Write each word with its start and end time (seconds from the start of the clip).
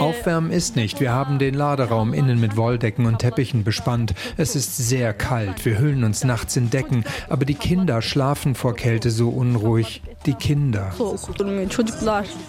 Aufwärmen 0.00 0.50
ist 0.50 0.74
nicht. 0.74 1.00
Wir 1.00 1.12
haben 1.12 1.38
den 1.38 1.54
Laderaum 1.54 2.12
innen 2.12 2.40
mit 2.40 2.56
Wolldecken 2.56 3.06
und 3.06 3.18
Teppichen 3.18 3.62
bespannt. 3.62 4.14
Es 4.36 4.56
ist 4.56 4.76
sehr 4.76 5.12
kalt. 5.12 5.64
Wir 5.64 5.78
hüllen 5.78 6.02
uns 6.02 6.24
nachts 6.24 6.56
in 6.56 6.68
Decken. 6.68 7.04
Aber 7.28 7.44
die 7.44 7.54
Kinder 7.54 8.02
schlafen 8.02 8.54
vor 8.54 8.74
Kälte 8.74 9.10
so 9.10 9.30
unruhig. 9.30 10.02
Die 10.26 10.34
Kinder. 10.34 10.92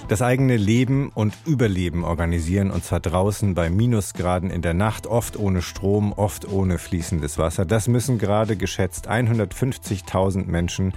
Das 0.09 0.21
eigene 0.21 0.57
Leben 0.57 1.11
und 1.13 1.33
Überleben 1.45 2.03
organisieren 2.03 2.71
und 2.71 2.83
zwar 2.83 2.99
draußen 2.99 3.53
bei 3.53 3.69
Minusgraden 3.69 4.49
in 4.49 4.61
der 4.61 4.73
Nacht, 4.73 5.07
oft 5.07 5.37
ohne 5.37 5.61
Strom, 5.61 6.13
oft 6.13 6.51
ohne 6.51 6.77
fließendes 6.77 7.37
Wasser. 7.37 7.65
Das 7.65 7.87
müssen 7.87 8.17
gerade 8.17 8.57
geschätzt 8.57 9.09
150.000 9.09 10.47
Menschen 10.47 10.93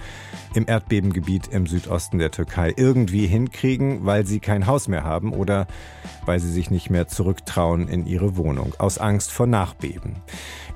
im 0.53 0.65
Erdbebengebiet 0.67 1.47
im 1.47 1.67
Südosten 1.67 2.17
der 2.17 2.31
Türkei 2.31 2.73
irgendwie 2.75 3.27
hinkriegen, 3.27 4.05
weil 4.05 4.25
sie 4.25 4.39
kein 4.39 4.67
Haus 4.67 4.87
mehr 4.87 4.94
haben 5.03 5.33
oder 5.33 5.67
weil 6.25 6.39
sie 6.39 6.51
sich 6.51 6.71
nicht 6.71 6.89
mehr 6.89 7.07
zurücktrauen 7.07 7.87
in 7.87 8.05
ihre 8.05 8.37
Wohnung, 8.37 8.73
aus 8.77 8.97
Angst 8.97 9.31
vor 9.31 9.47
Nachbeben. 9.47 10.17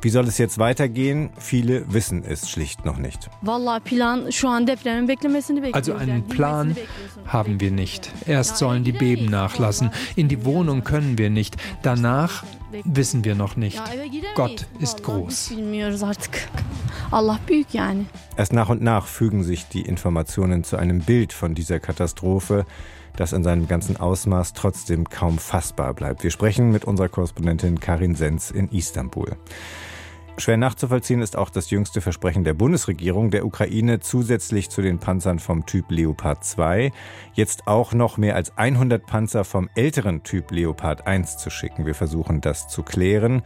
Wie 0.02 0.10
soll 0.10 0.28
es 0.28 0.38
jetzt 0.38 0.58
weitergehen? 0.60 1.30
Viele 1.38 1.92
wissen 1.92 2.24
es 2.24 2.50
schlicht 2.50 2.86
noch 2.86 2.98
nicht. 2.98 3.30
Also 5.74 5.94
einen 5.94 6.28
Plan 6.28 6.78
haben 7.26 7.60
wir 7.60 7.72
nicht. 7.72 8.12
Erst 8.26 8.58
sollen 8.58 8.84
die 8.84 8.94
Beben 8.94 9.26
nachlassen. 9.26 9.92
In 10.16 10.30
die 10.30 10.46
Wohnung 10.46 10.84
können 10.84 11.18
wir 11.18 11.30
nicht. 11.30 11.58
Danach 11.82 12.44
wissen 12.86 13.26
wir 13.26 13.36
noch 13.36 13.58
nicht. 13.58 13.82
Gott 14.36 14.68
ist 14.80 15.04
groß. 15.04 15.54
Erst 18.38 18.54
nach 18.54 18.70
und 18.70 18.82
nach 18.82 19.06
fügen 19.06 19.44
sich 19.44 19.68
die 19.68 19.82
Informationen 19.82 20.64
zu 20.64 20.78
einem 20.78 21.00
Bild 21.00 21.34
von 21.34 21.56
dieser 21.56 21.80
Katastrophe 21.80 22.66
das 23.20 23.34
in 23.34 23.44
seinem 23.44 23.68
ganzen 23.68 23.98
Ausmaß 23.98 24.54
trotzdem 24.54 25.10
kaum 25.10 25.38
fassbar 25.38 25.94
bleibt. 25.94 26.24
Wir 26.24 26.32
sprechen 26.32 26.72
mit 26.72 26.86
unserer 26.86 27.10
Korrespondentin 27.10 27.80
Karin 27.80 28.16
Senz 28.16 28.50
in 28.52 28.70
Istanbul. 28.70 29.36
Schwer 30.38 30.56
nachzuvollziehen 30.56 31.22
ist 31.22 31.36
auch 31.36 31.50
das 31.50 31.70
jüngste 31.70 32.00
Versprechen 32.00 32.46
der 32.46 32.54
Bundesregierung, 32.54 33.30
der 33.30 33.46
Ukraine 33.46 34.00
zusätzlich 34.00 34.70
zu 34.70 34.82
den 34.82 34.98
Panzern 34.98 35.38
vom 35.38 35.66
Typ 35.66 35.92
Leopard 35.92 36.46
2 36.46 36.94
jetzt 37.34 37.68
auch 37.68 37.92
noch 37.92 38.16
mehr 38.16 38.36
als 38.36 38.58
100 38.58 39.06
Panzer 39.06 39.44
vom 39.44 39.70
älteren 39.76 40.24
Typ 40.24 40.52
Leopard 40.52 41.06
1 41.06 41.38
zu 41.38 41.50
schicken. 41.50 41.86
Wir 41.86 41.96
versuchen 41.96 42.40
das 42.40 42.70
zu 42.70 42.84
klären 42.84 43.42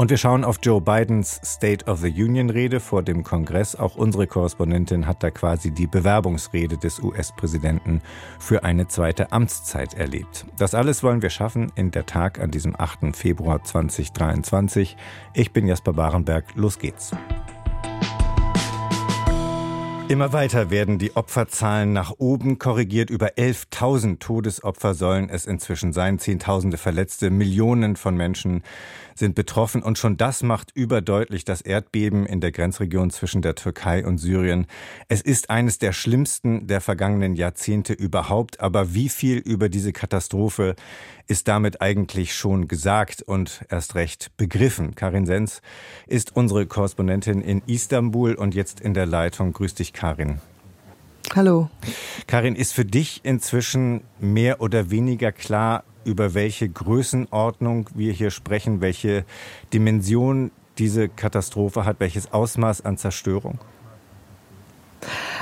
und 0.00 0.08
wir 0.08 0.16
schauen 0.16 0.44
auf 0.44 0.56
Joe 0.62 0.80
Bidens 0.80 1.42
State 1.44 1.84
of 1.84 2.00
the 2.00 2.08
Union 2.08 2.48
Rede 2.48 2.80
vor 2.80 3.02
dem 3.02 3.22
Kongress. 3.22 3.76
Auch 3.76 3.96
unsere 3.96 4.26
Korrespondentin 4.26 5.06
hat 5.06 5.22
da 5.22 5.30
quasi 5.30 5.72
die 5.72 5.86
Bewerbungsrede 5.86 6.78
des 6.78 7.00
US-Präsidenten 7.00 8.00
für 8.38 8.64
eine 8.64 8.88
zweite 8.88 9.30
Amtszeit 9.30 9.92
erlebt. 9.92 10.46
Das 10.56 10.74
alles 10.74 11.02
wollen 11.02 11.20
wir 11.20 11.28
schaffen 11.28 11.70
in 11.74 11.90
der 11.90 12.06
Tag 12.06 12.40
an 12.40 12.50
diesem 12.50 12.74
8. 12.80 13.14
Februar 13.14 13.62
2023. 13.62 14.96
Ich 15.34 15.52
bin 15.52 15.66
Jasper 15.66 15.92
Barenberg. 15.92 16.46
Los 16.54 16.78
geht's. 16.78 17.10
Immer 20.10 20.32
weiter 20.32 20.70
werden 20.70 20.98
die 20.98 21.14
Opferzahlen 21.14 21.92
nach 21.92 22.14
oben 22.18 22.58
korrigiert. 22.58 23.10
Über 23.10 23.34
11.000 23.34 24.18
Todesopfer 24.18 24.94
sollen 24.94 25.28
es 25.28 25.46
inzwischen 25.46 25.92
sein. 25.92 26.18
Zehntausende 26.18 26.78
Verletzte, 26.78 27.30
Millionen 27.30 27.94
von 27.94 28.16
Menschen 28.16 28.64
sind 29.20 29.36
betroffen. 29.36 29.82
Und 29.82 29.98
schon 29.98 30.16
das 30.16 30.42
macht 30.42 30.72
überdeutlich 30.74 31.44
das 31.44 31.60
Erdbeben 31.60 32.26
in 32.26 32.40
der 32.40 32.50
Grenzregion 32.50 33.10
zwischen 33.10 33.42
der 33.42 33.54
Türkei 33.54 34.04
und 34.04 34.18
Syrien. 34.18 34.66
Es 35.08 35.20
ist 35.20 35.50
eines 35.50 35.78
der 35.78 35.92
schlimmsten 35.92 36.66
der 36.66 36.80
vergangenen 36.80 37.36
Jahrzehnte 37.36 37.92
überhaupt. 37.92 38.58
Aber 38.58 38.92
wie 38.92 39.08
viel 39.08 39.38
über 39.38 39.68
diese 39.68 39.92
Katastrophe 39.92 40.74
ist 41.28 41.46
damit 41.46 41.80
eigentlich 41.80 42.34
schon 42.34 42.66
gesagt 42.66 43.22
und 43.22 43.64
erst 43.68 43.94
recht 43.94 44.36
begriffen? 44.36 44.96
Karin 44.96 45.26
Sens 45.26 45.62
ist 46.08 46.34
unsere 46.34 46.66
Korrespondentin 46.66 47.40
in 47.40 47.62
Istanbul 47.66 48.34
und 48.34 48.56
jetzt 48.56 48.80
in 48.80 48.94
der 48.94 49.06
Leitung. 49.06 49.52
Grüß 49.52 49.74
dich, 49.74 49.92
Karin. 49.92 50.40
Hallo. 51.36 51.70
Karin, 52.26 52.56
ist 52.56 52.72
für 52.72 52.84
dich 52.84 53.20
inzwischen 53.22 54.02
mehr 54.18 54.60
oder 54.60 54.90
weniger 54.90 55.30
klar, 55.30 55.84
über 56.04 56.34
welche 56.34 56.68
Größenordnung 56.68 57.88
wir 57.94 58.12
hier 58.12 58.32
sprechen, 58.32 58.80
welche 58.80 59.24
Dimension 59.72 60.50
diese 60.78 61.08
Katastrophe 61.08 61.84
hat, 61.84 62.00
welches 62.00 62.32
Ausmaß 62.32 62.84
an 62.84 62.96
Zerstörung? 62.96 63.60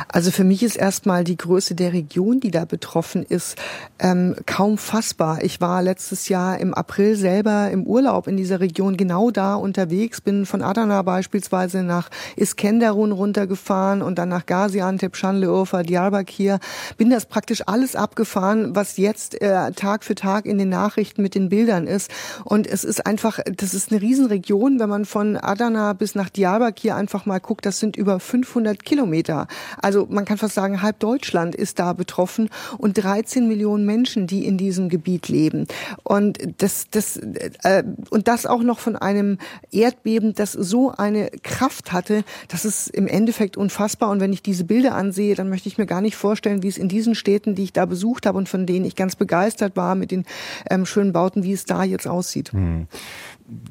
Also 0.07 0.31
für 0.31 0.45
mich 0.45 0.63
ist 0.63 0.77
erstmal 0.77 1.25
die 1.25 1.37
Größe 1.37 1.75
der 1.75 1.93
Region, 1.93 2.41
die 2.41 2.51
da 2.51 2.65
betroffen 2.65 3.25
ist, 3.25 3.57
ähm, 3.99 4.37
kaum 4.47 4.79
fassbar. 4.79 5.43
Ich 5.43 5.61
war 5.61 5.83
letztes 5.83 6.29
Jahr 6.29 6.59
im 6.59 6.75
April 6.75 7.17
selber 7.17 7.71
im 7.71 7.85
Urlaub 7.85 8.29
in 8.29 8.37
dieser 8.37 8.61
Region 8.61 8.97
genau 8.97 9.31
da 9.31 9.55
unterwegs, 9.55 10.21
bin 10.21 10.47
von 10.47 10.63
Adana 10.63 11.03
beispielsweise 11.03 11.83
nach 11.83 12.11
Iskenderun 12.37 13.13
runtergefahren 13.13 14.03
und 14.03 14.19
dann 14.19 14.29
nach 14.29 14.47
Gaziantep, 14.47 15.17
Şanlıurfa, 15.17 15.83
Diyarbakir. 15.83 16.61
Bin 16.97 17.11
das 17.11 17.27
praktisch 17.27 17.63
alles 17.67 17.97
abgefahren, 17.97 18.77
was 18.77 18.97
jetzt 18.97 19.41
äh, 19.41 19.73
Tag 19.73 20.05
für 20.05 20.15
Tag 20.15 20.47
in 20.47 20.59
den 20.59 20.69
Nachrichten 20.69 21.23
mit 21.23 21.35
den 21.35 21.49
Bildern 21.49 21.87
ist. 21.87 22.11
Und 22.45 22.67
es 22.67 22.85
ist 22.85 23.07
einfach, 23.07 23.41
das 23.57 23.75
ist 23.75 23.91
eine 23.91 24.01
Riesenregion, 24.01 24.79
wenn 24.79 24.89
man 24.89 25.05
von 25.05 25.37
Adana 25.37 25.93
bis 25.93 26.15
nach 26.15 26.29
Diyarbakir 26.29 26.95
einfach 26.95 27.27
mal 27.27 27.41
guckt, 27.41 27.67
das 27.67 27.81
sind 27.81 27.97
über 27.97 28.21
500 28.21 28.85
Kilometer. 28.85 29.49
Also 29.89 30.07
man 30.11 30.27
kann 30.27 30.37
fast 30.37 30.55
sagen, 30.55 30.83
halb 30.83 30.99
Deutschland 30.99 31.55
ist 31.55 31.79
da 31.79 31.95
betroffen 31.95 32.51
und 32.77 33.03
13 33.03 33.49
Millionen 33.49 33.87
Menschen, 33.87 34.27
die 34.27 34.45
in 34.45 34.59
diesem 34.59 34.91
Gebiet 34.91 35.29
leben. 35.29 35.67
Und 36.03 36.37
das, 36.59 36.89
das, 36.91 37.17
äh, 37.63 37.85
und 38.11 38.29
das 38.29 38.45
auch 38.45 38.63
noch 38.63 38.81
von 38.81 38.97
einem 38.97 39.39
Erdbeben, 39.73 40.35
das 40.35 40.53
so 40.53 40.93
eine 40.95 41.31
Kraft 41.43 41.91
hatte, 41.91 42.23
das 42.49 42.67
ist 42.67 42.89
im 42.89 43.07
Endeffekt 43.07 43.57
unfassbar. 43.57 44.11
Und 44.11 44.21
wenn 44.21 44.35
ich 44.35 44.43
diese 44.43 44.65
Bilder 44.65 44.95
ansehe, 44.95 45.35
dann 45.35 45.49
möchte 45.49 45.71
ich 45.71 45.79
mir 45.79 45.87
gar 45.87 46.03
nicht 46.03 46.17
vorstellen, 46.17 46.63
wie 46.63 46.69
es 46.69 46.77
in 46.77 46.91
diesen 46.91 47.15
Städten, 47.15 47.55
die 47.55 47.63
ich 47.63 47.73
da 47.73 47.87
besucht 47.87 48.27
habe 48.27 48.37
und 48.37 48.47
von 48.47 48.67
denen 48.67 48.85
ich 48.85 48.95
ganz 48.95 49.17
begeistert 49.17 49.75
war 49.75 49.95
mit 49.95 50.11
den 50.11 50.27
ähm, 50.69 50.85
schönen 50.85 51.15
Bauten, 51.15 51.45
wie 51.45 51.55
es 51.55 51.65
da 51.65 51.83
jetzt 51.83 52.07
aussieht. 52.07 52.53
Hm 52.53 52.89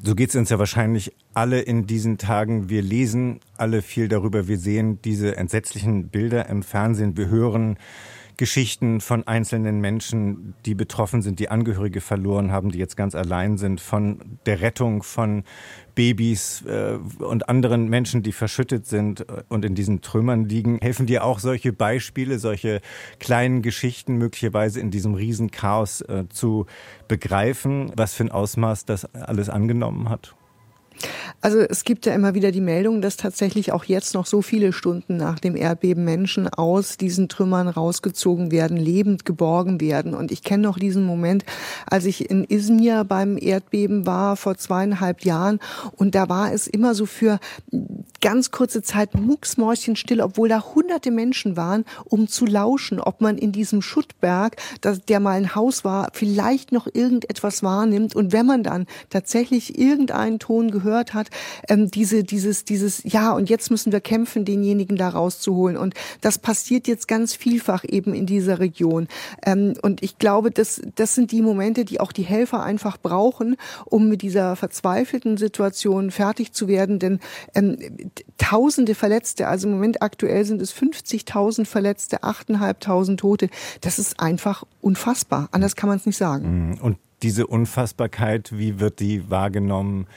so 0.03 0.15
geht 0.15 0.29
es 0.29 0.35
uns 0.35 0.49
ja 0.49 0.57
wahrscheinlich 0.57 1.13
alle 1.33 1.59
in 1.61 1.85
diesen 1.85 2.17
Tagen. 2.17 2.69
Wir 2.69 2.81
lesen 2.81 3.39
alle 3.57 3.81
viel 3.81 4.07
darüber. 4.07 4.47
Wir 4.47 4.57
sehen 4.57 4.99
diese 5.03 5.37
entsetzlichen 5.37 6.09
Bilder 6.09 6.49
im 6.49 6.63
Fernsehen. 6.63 7.15
Wir 7.15 7.29
hören 7.29 7.77
Geschichten 8.37 9.01
von 9.01 9.27
einzelnen 9.27 9.81
Menschen, 9.81 10.53
die 10.65 10.75
betroffen 10.75 11.21
sind, 11.21 11.39
die 11.39 11.49
Angehörige 11.49 12.01
verloren 12.01 12.51
haben, 12.51 12.69
die 12.69 12.77
jetzt 12.77 12.95
ganz 12.95 13.15
allein 13.15 13.57
sind, 13.57 13.81
von 13.81 14.39
der 14.45 14.61
Rettung 14.61 15.03
von 15.03 15.43
Babys 15.95 16.63
äh, 16.65 16.99
und 17.19 17.49
anderen 17.49 17.89
Menschen, 17.89 18.21
die 18.21 18.31
verschüttet 18.31 18.85
sind 18.85 19.25
und 19.49 19.65
in 19.65 19.73
diesen 19.73 20.01
Trümmern 20.01 20.45
liegen. 20.45 20.77
Helfen 20.79 21.07
dir 21.07 21.23
auch 21.23 21.39
solche 21.39 21.73
Beispiele, 21.73 22.37
solche 22.37 22.81
kleinen 23.19 23.63
Geschichten 23.63 24.17
möglicherweise 24.17 24.79
in 24.79 24.91
diesem 24.91 25.15
Riesenchaos 25.15 26.01
äh, 26.01 26.25
zu 26.29 26.67
begreifen, 27.07 27.91
was 27.97 28.13
für 28.13 28.25
ein 28.25 28.31
Ausmaß 28.31 28.85
das 28.85 29.11
alles 29.15 29.49
angenommen 29.49 30.09
hat? 30.09 30.36
Also 31.41 31.59
es 31.59 31.83
gibt 31.83 32.05
ja 32.05 32.13
immer 32.13 32.33
wieder 32.33 32.51
die 32.51 32.61
Meldung, 32.61 33.01
dass 33.01 33.15
tatsächlich 33.17 33.71
auch 33.71 33.83
jetzt 33.83 34.13
noch 34.13 34.25
so 34.25 34.41
viele 34.41 34.73
Stunden 34.73 35.17
nach 35.17 35.39
dem 35.39 35.55
Erdbeben 35.55 36.03
Menschen 36.03 36.47
aus 36.47 36.97
diesen 36.97 37.29
Trümmern 37.29 37.67
rausgezogen 37.67 38.51
werden, 38.51 38.77
lebend 38.77 39.23
geborgen 39.23 39.79
werden. 39.79 40.13
Und 40.13 40.31
ich 40.31 40.43
kenne 40.43 40.63
noch 40.63 40.79
diesen 40.79 41.05
Moment, 41.05 41.45
als 41.85 42.05
ich 42.05 42.29
in 42.29 42.43
Izmir 42.43 43.03
beim 43.03 43.37
Erdbeben 43.39 44.05
war 44.05 44.35
vor 44.35 44.57
zweieinhalb 44.57 45.23
Jahren. 45.23 45.59
Und 45.95 46.15
da 46.15 46.27
war 46.27 46.51
es 46.51 46.67
immer 46.67 46.95
so 46.95 47.05
für 47.05 47.39
ganz 48.19 48.49
kurze 48.49 48.81
Zeit 48.81 49.13
mucksmäuschenstill, 49.13 50.21
obwohl 50.21 50.49
da 50.49 50.63
hunderte 50.73 51.11
Menschen 51.11 51.55
waren, 51.55 51.85
um 52.05 52.27
zu 52.27 52.45
lauschen, 52.45 52.99
ob 52.99 53.21
man 53.21 53.37
in 53.37 53.51
diesem 53.51 53.83
Schuttberg, 53.83 54.55
der 55.07 55.19
mal 55.19 55.37
ein 55.37 55.53
Haus 55.53 55.85
war, 55.85 56.09
vielleicht 56.13 56.71
noch 56.71 56.87
irgendetwas 56.91 57.61
wahrnimmt. 57.61 58.15
Und 58.15 58.33
wenn 58.33 58.47
man 58.47 58.63
dann 58.63 58.87
tatsächlich 59.09 59.77
irgendeinen 59.77 60.39
Ton 60.39 60.71
gehört, 60.71 60.86
gehört 60.87 61.13
hat, 61.13 61.29
ähm, 61.67 61.91
diese, 61.91 62.23
dieses, 62.23 62.63
dieses, 62.63 63.01
ja, 63.03 63.33
und 63.33 63.49
jetzt 63.49 63.69
müssen 63.69 63.91
wir 63.91 63.99
kämpfen, 63.99 64.45
denjenigen 64.45 64.95
da 64.97 65.09
rauszuholen. 65.09 65.77
Und 65.77 65.93
das 66.21 66.37
passiert 66.37 66.87
jetzt 66.87 67.07
ganz 67.07 67.35
vielfach 67.35 67.83
eben 67.87 68.13
in 68.13 68.25
dieser 68.25 68.59
Region. 68.59 69.07
Ähm, 69.45 69.73
und 69.81 70.01
ich 70.01 70.17
glaube, 70.17 70.51
das, 70.51 70.81
das 70.95 71.15
sind 71.15 71.31
die 71.31 71.41
Momente, 71.41 71.83
die 71.85 71.99
auch 71.99 72.11
die 72.11 72.23
Helfer 72.23 72.63
einfach 72.63 72.97
brauchen, 72.97 73.57
um 73.85 74.07
mit 74.07 74.21
dieser 74.21 74.55
verzweifelten 74.55 75.37
Situation 75.37 76.11
fertig 76.11 76.53
zu 76.53 76.67
werden. 76.67 76.99
Denn 76.99 77.19
ähm, 77.53 77.77
tausende 78.37 78.95
Verletzte, 78.95 79.47
also 79.47 79.67
im 79.67 79.73
Moment 79.73 80.01
aktuell 80.01 80.45
sind 80.45 80.61
es 80.61 80.73
50.000 80.73 81.65
Verletzte, 81.65 82.23
8.500 82.23 83.17
Tote. 83.17 83.49
Das 83.81 83.99
ist 83.99 84.19
einfach 84.19 84.63
unfassbar. 84.81 85.49
Anders 85.51 85.75
kann 85.75 85.89
man 85.89 85.97
es 85.97 86.05
nicht 86.05 86.17
sagen. 86.17 86.69
Mhm. 86.69 86.77
Und 86.81 86.97
diese 87.23 87.47
Unfassbarkeit, 87.47 88.51
wie 88.57 88.79
wird 88.79 88.99
die 88.99 89.29
wahrgenommen? 89.29 90.07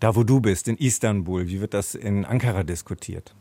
Da 0.00 0.14
wo 0.14 0.24
du 0.24 0.40
bist, 0.40 0.68
in 0.68 0.76
Istanbul, 0.76 1.48
wie 1.48 1.60
wird 1.60 1.74
das 1.74 1.94
in 1.94 2.24
Ankara 2.24 2.62
diskutiert? 2.62 3.34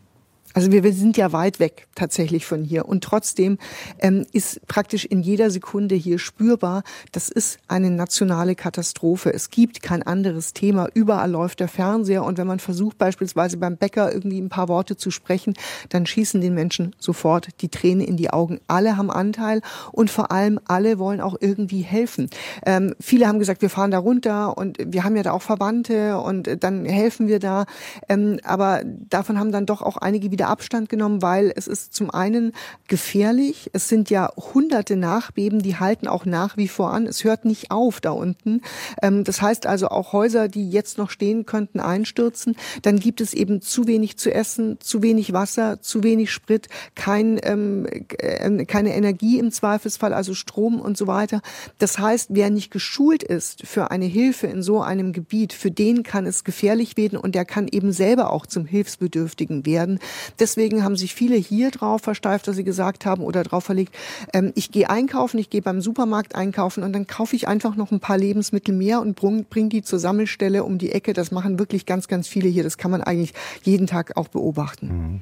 Also 0.53 0.71
wir, 0.71 0.93
sind 0.93 1.17
ja 1.17 1.33
weit 1.33 1.59
weg 1.59 1.87
tatsächlich 1.95 2.45
von 2.45 2.63
hier. 2.63 2.87
Und 2.87 3.03
trotzdem 3.03 3.57
ähm, 3.99 4.25
ist 4.31 4.65
praktisch 4.67 5.03
in 5.03 5.21
jeder 5.21 5.49
Sekunde 5.51 5.95
hier 5.95 6.17
spürbar, 6.17 6.83
das 7.11 7.27
ist 7.27 7.59
eine 7.67 7.91
nationale 7.91 8.55
Katastrophe. 8.55 9.33
Es 9.33 9.49
gibt 9.49 9.81
kein 9.81 10.01
anderes 10.01 10.53
Thema. 10.53 10.87
Überall 10.93 11.31
läuft 11.31 11.59
der 11.59 11.67
Fernseher. 11.67 12.23
Und 12.23 12.37
wenn 12.37 12.47
man 12.47 12.59
versucht, 12.59 12.97
beispielsweise 12.97 13.57
beim 13.57 13.75
Bäcker 13.75 14.13
irgendwie 14.13 14.39
ein 14.39 14.47
paar 14.47 14.69
Worte 14.69 14.95
zu 14.95 15.11
sprechen, 15.11 15.55
dann 15.89 16.05
schießen 16.05 16.39
den 16.39 16.53
Menschen 16.53 16.95
sofort 16.99 17.49
die 17.61 17.69
Tränen 17.69 18.07
in 18.07 18.15
die 18.15 18.29
Augen. 18.29 18.61
Alle 18.67 18.95
haben 18.95 19.11
Anteil 19.11 19.61
und 19.91 20.09
vor 20.09 20.31
allem 20.31 20.57
alle 20.65 20.99
wollen 20.99 21.19
auch 21.19 21.35
irgendwie 21.37 21.81
helfen. 21.81 22.29
Ähm, 22.65 22.95
viele 23.01 23.27
haben 23.27 23.39
gesagt, 23.39 23.61
wir 23.61 23.69
fahren 23.69 23.91
da 23.91 23.97
runter 23.97 24.57
und 24.57 24.77
wir 24.79 25.03
haben 25.03 25.17
ja 25.17 25.23
da 25.23 25.33
auch 25.33 25.41
Verwandte 25.41 26.17
und 26.17 26.63
dann 26.63 26.85
helfen 26.85 27.27
wir 27.27 27.39
da. 27.39 27.65
Ähm, 28.07 28.39
aber 28.43 28.83
davon 28.85 29.37
haben 29.37 29.51
dann 29.51 29.65
doch 29.65 29.81
auch 29.81 29.97
einige 29.97 30.29
wieder 30.35 30.49
Abstand 30.49 30.89
genommen, 30.89 31.21
weil 31.21 31.53
es 31.55 31.65
ist 31.65 31.93
zum 31.93 32.09
einen 32.09 32.51
gefährlich. 32.89 33.69
Es 33.71 33.87
sind 33.87 34.09
ja 34.09 34.29
hunderte 34.53 34.97
Nachbeben, 34.97 35.61
die 35.61 35.77
halten 35.77 36.09
auch 36.09 36.25
nach 36.25 36.57
wie 36.57 36.67
vor 36.67 36.91
an. 36.91 37.07
Es 37.07 37.23
hört 37.23 37.45
nicht 37.45 37.71
auf 37.71 38.01
da 38.01 38.11
unten. 38.11 38.61
Ähm, 39.01 39.23
das 39.23 39.41
heißt 39.41 39.65
also 39.65 39.87
auch 39.87 40.11
Häuser, 40.11 40.49
die 40.49 40.69
jetzt 40.69 40.97
noch 40.97 41.09
stehen 41.09 41.45
könnten, 41.45 41.79
einstürzen. 41.79 42.57
Dann 42.81 42.99
gibt 42.99 43.21
es 43.21 43.33
eben 43.33 43.61
zu 43.61 43.87
wenig 43.87 44.17
zu 44.17 44.29
essen, 44.29 44.77
zu 44.81 45.01
wenig 45.01 45.31
Wasser, 45.31 45.81
zu 45.81 46.03
wenig 46.03 46.31
Sprit, 46.31 46.67
kein, 46.95 47.39
ähm, 47.43 47.87
äh, 48.17 48.65
keine 48.65 48.93
Energie 48.93 49.39
im 49.39 49.53
Zweifelsfall, 49.53 50.13
also 50.13 50.33
Strom 50.33 50.81
und 50.81 50.97
so 50.97 51.07
weiter. 51.07 51.41
Das 51.79 51.97
heißt, 51.97 52.31
wer 52.33 52.49
nicht 52.49 52.71
geschult 52.71 53.23
ist 53.23 53.65
für 53.65 53.89
eine 53.89 54.05
Hilfe 54.05 54.47
in 54.47 54.61
so 54.61 54.81
einem 54.81 55.13
Gebiet, 55.13 55.53
für 55.53 55.71
den 55.71 56.03
kann 56.03 56.25
es 56.25 56.43
gefährlich 56.43 56.97
werden 56.97 57.17
und 57.17 57.35
der 57.35 57.45
kann 57.45 57.69
eben 57.69 57.93
selber 57.93 58.33
auch 58.33 58.45
zum 58.45 58.65
Hilfsbedürftigen 58.65 59.65
werden. 59.65 59.99
Deswegen 60.39 60.83
haben 60.83 60.95
sich 60.95 61.13
viele 61.15 61.35
hier 61.35 61.71
drauf 61.71 62.01
versteift, 62.01 62.47
dass 62.47 62.55
sie 62.55 62.63
gesagt 62.63 63.05
haben 63.05 63.23
oder 63.23 63.43
drauf 63.43 63.65
verlegt, 63.65 63.95
ähm, 64.33 64.51
ich 64.55 64.71
gehe 64.71 64.89
einkaufen, 64.89 65.37
ich 65.37 65.49
gehe 65.49 65.61
beim 65.61 65.81
Supermarkt 65.81 66.35
einkaufen 66.35 66.83
und 66.83 66.93
dann 66.93 67.07
kaufe 67.07 67.35
ich 67.35 67.47
einfach 67.47 67.75
noch 67.75 67.91
ein 67.91 67.99
paar 67.99 68.17
Lebensmittel 68.17 68.73
mehr 68.73 69.01
und 69.01 69.15
bringe 69.15 69.43
bring 69.43 69.69
die 69.69 69.81
zur 69.81 69.99
Sammelstelle 69.99 70.63
um 70.63 70.77
die 70.77 70.91
Ecke. 70.91 71.13
Das 71.13 71.31
machen 71.31 71.59
wirklich 71.59 71.85
ganz, 71.85 72.07
ganz 72.07 72.27
viele 72.27 72.49
hier. 72.49 72.63
Das 72.63 72.77
kann 72.77 72.91
man 72.91 73.01
eigentlich 73.01 73.33
jeden 73.63 73.87
Tag 73.87 74.17
auch 74.17 74.27
beobachten. 74.27 74.87
Mhm. 74.87 75.21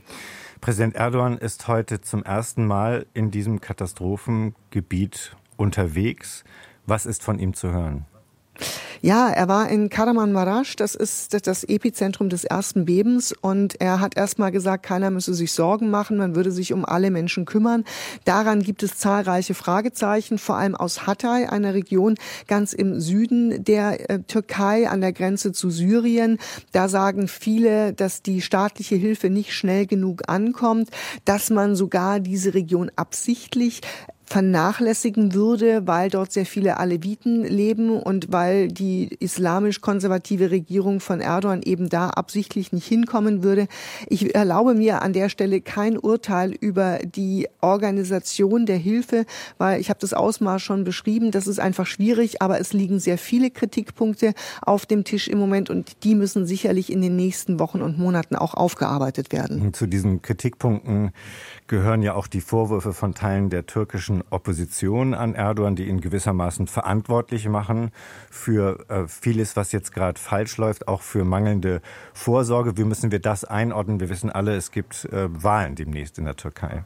Präsident 0.61 0.95
Erdogan 0.95 1.37
ist 1.37 1.67
heute 1.67 1.99
zum 1.99 2.23
ersten 2.23 2.65
Mal 2.65 3.05
in 3.13 3.31
diesem 3.31 3.59
Katastrophengebiet 3.59 5.35
unterwegs. 5.57 6.45
Was 6.85 7.05
ist 7.05 7.21
von 7.21 7.37
ihm 7.37 7.53
zu 7.53 7.71
hören? 7.71 8.05
Ja, 9.05 9.27
er 9.29 9.49
war 9.49 9.67
in 9.67 9.89
Karaman-Marasch, 9.89 10.77
das 10.77 10.95
ist 10.95 11.45
das 11.45 11.65
Epizentrum 11.65 12.29
des 12.29 12.45
ersten 12.45 12.85
Bebens 12.85 13.33
und 13.41 13.81
er 13.81 13.99
hat 13.99 14.15
erstmal 14.15 14.49
gesagt, 14.49 14.85
keiner 14.85 15.11
müsse 15.11 15.33
sich 15.33 15.51
Sorgen 15.51 15.89
machen, 15.89 16.15
man 16.15 16.37
würde 16.37 16.53
sich 16.53 16.71
um 16.71 16.85
alle 16.85 17.11
Menschen 17.11 17.43
kümmern. 17.43 17.83
Daran 18.23 18.61
gibt 18.63 18.81
es 18.81 18.97
zahlreiche 18.97 19.55
Fragezeichen, 19.55 20.37
vor 20.37 20.55
allem 20.55 20.73
aus 20.73 21.05
Hatay, 21.05 21.47
einer 21.47 21.73
Region 21.73 22.15
ganz 22.47 22.71
im 22.71 23.01
Süden 23.01 23.65
der 23.65 24.09
äh, 24.09 24.19
Türkei 24.19 24.87
an 24.87 25.01
der 25.01 25.11
Grenze 25.11 25.51
zu 25.51 25.69
Syrien. 25.69 26.37
Da 26.71 26.87
sagen 26.87 27.27
viele, 27.27 27.91
dass 27.91 28.21
die 28.21 28.39
staatliche 28.39 28.95
Hilfe 28.95 29.29
nicht 29.29 29.51
schnell 29.51 29.85
genug 29.85 30.29
ankommt, 30.29 30.87
dass 31.25 31.49
man 31.49 31.75
sogar 31.75 32.21
diese 32.21 32.53
Region 32.53 32.89
absichtlich 32.95 33.81
vernachlässigen 34.25 35.33
würde, 35.33 35.85
weil 35.85 36.09
dort 36.09 36.31
sehr 36.31 36.45
viele 36.45 36.77
Aleviten 36.77 37.43
leben 37.43 37.89
und 37.99 38.31
weil 38.31 38.67
die 38.67 39.09
islamisch-konservative 39.19 40.49
Regierung 40.49 40.99
von 40.99 41.19
Erdogan 41.19 41.61
eben 41.61 41.89
da 41.89 42.09
absichtlich 42.09 42.71
nicht 42.71 42.87
hinkommen 42.87 43.43
würde. 43.43 43.67
Ich 44.07 44.33
erlaube 44.33 44.73
mir 44.73 45.01
an 45.01 45.13
der 45.13 45.29
Stelle 45.29 45.61
kein 45.61 45.97
Urteil 45.97 46.51
über 46.51 46.99
die 46.99 47.47
Organisation 47.61 48.65
der 48.65 48.77
Hilfe, 48.77 49.25
weil 49.57 49.79
ich 49.79 49.89
habe 49.89 49.99
das 49.99 50.13
Ausmaß 50.13 50.61
schon 50.61 50.83
beschrieben. 50.83 51.31
Das 51.31 51.47
ist 51.47 51.59
einfach 51.59 51.85
schwierig, 51.85 52.41
aber 52.41 52.59
es 52.59 52.73
liegen 52.73 52.99
sehr 52.99 53.17
viele 53.17 53.51
Kritikpunkte 53.51 54.33
auf 54.61 54.85
dem 54.85 55.03
Tisch 55.03 55.27
im 55.27 55.37
Moment 55.37 55.69
und 55.69 56.03
die 56.03 56.15
müssen 56.15 56.45
sicherlich 56.45 56.91
in 56.91 57.01
den 57.01 57.15
nächsten 57.15 57.59
Wochen 57.59 57.81
und 57.81 57.97
Monaten 57.97 58.35
auch 58.35 58.53
aufgearbeitet 58.53 59.31
werden. 59.31 59.73
Zu 59.73 59.87
diesen 59.87 60.21
Kritikpunkten 60.21 61.11
gehören 61.67 62.01
ja 62.01 62.13
auch 62.13 62.27
die 62.27 62.41
Vorwürfe 62.41 62.93
von 62.93 63.13
Teilen 63.13 63.49
der 63.49 63.65
türkischen 63.65 64.12
Opposition 64.29 65.13
an 65.13 65.33
Erdogan, 65.33 65.75
die 65.75 65.87
ihn 65.87 66.01
gewissermaßen 66.01 66.67
verantwortlich 66.67 67.47
machen 67.47 67.91
für 68.29 68.85
äh, 68.89 69.07
vieles, 69.07 69.55
was 69.55 69.71
jetzt 69.71 69.93
gerade 69.93 70.19
falsch 70.19 70.57
läuft, 70.57 70.87
auch 70.87 71.01
für 71.01 71.23
mangelnde 71.23 71.81
Vorsorge. 72.13 72.77
Wie 72.77 72.83
müssen 72.83 73.11
wir 73.11 73.19
das 73.19 73.45
einordnen? 73.45 73.99
Wir 73.99 74.09
wissen 74.09 74.29
alle, 74.29 74.55
es 74.55 74.71
gibt 74.71 75.05
äh, 75.05 75.27
Wahlen 75.43 75.75
demnächst 75.75 76.17
in 76.17 76.25
der 76.25 76.35
Türkei. 76.35 76.83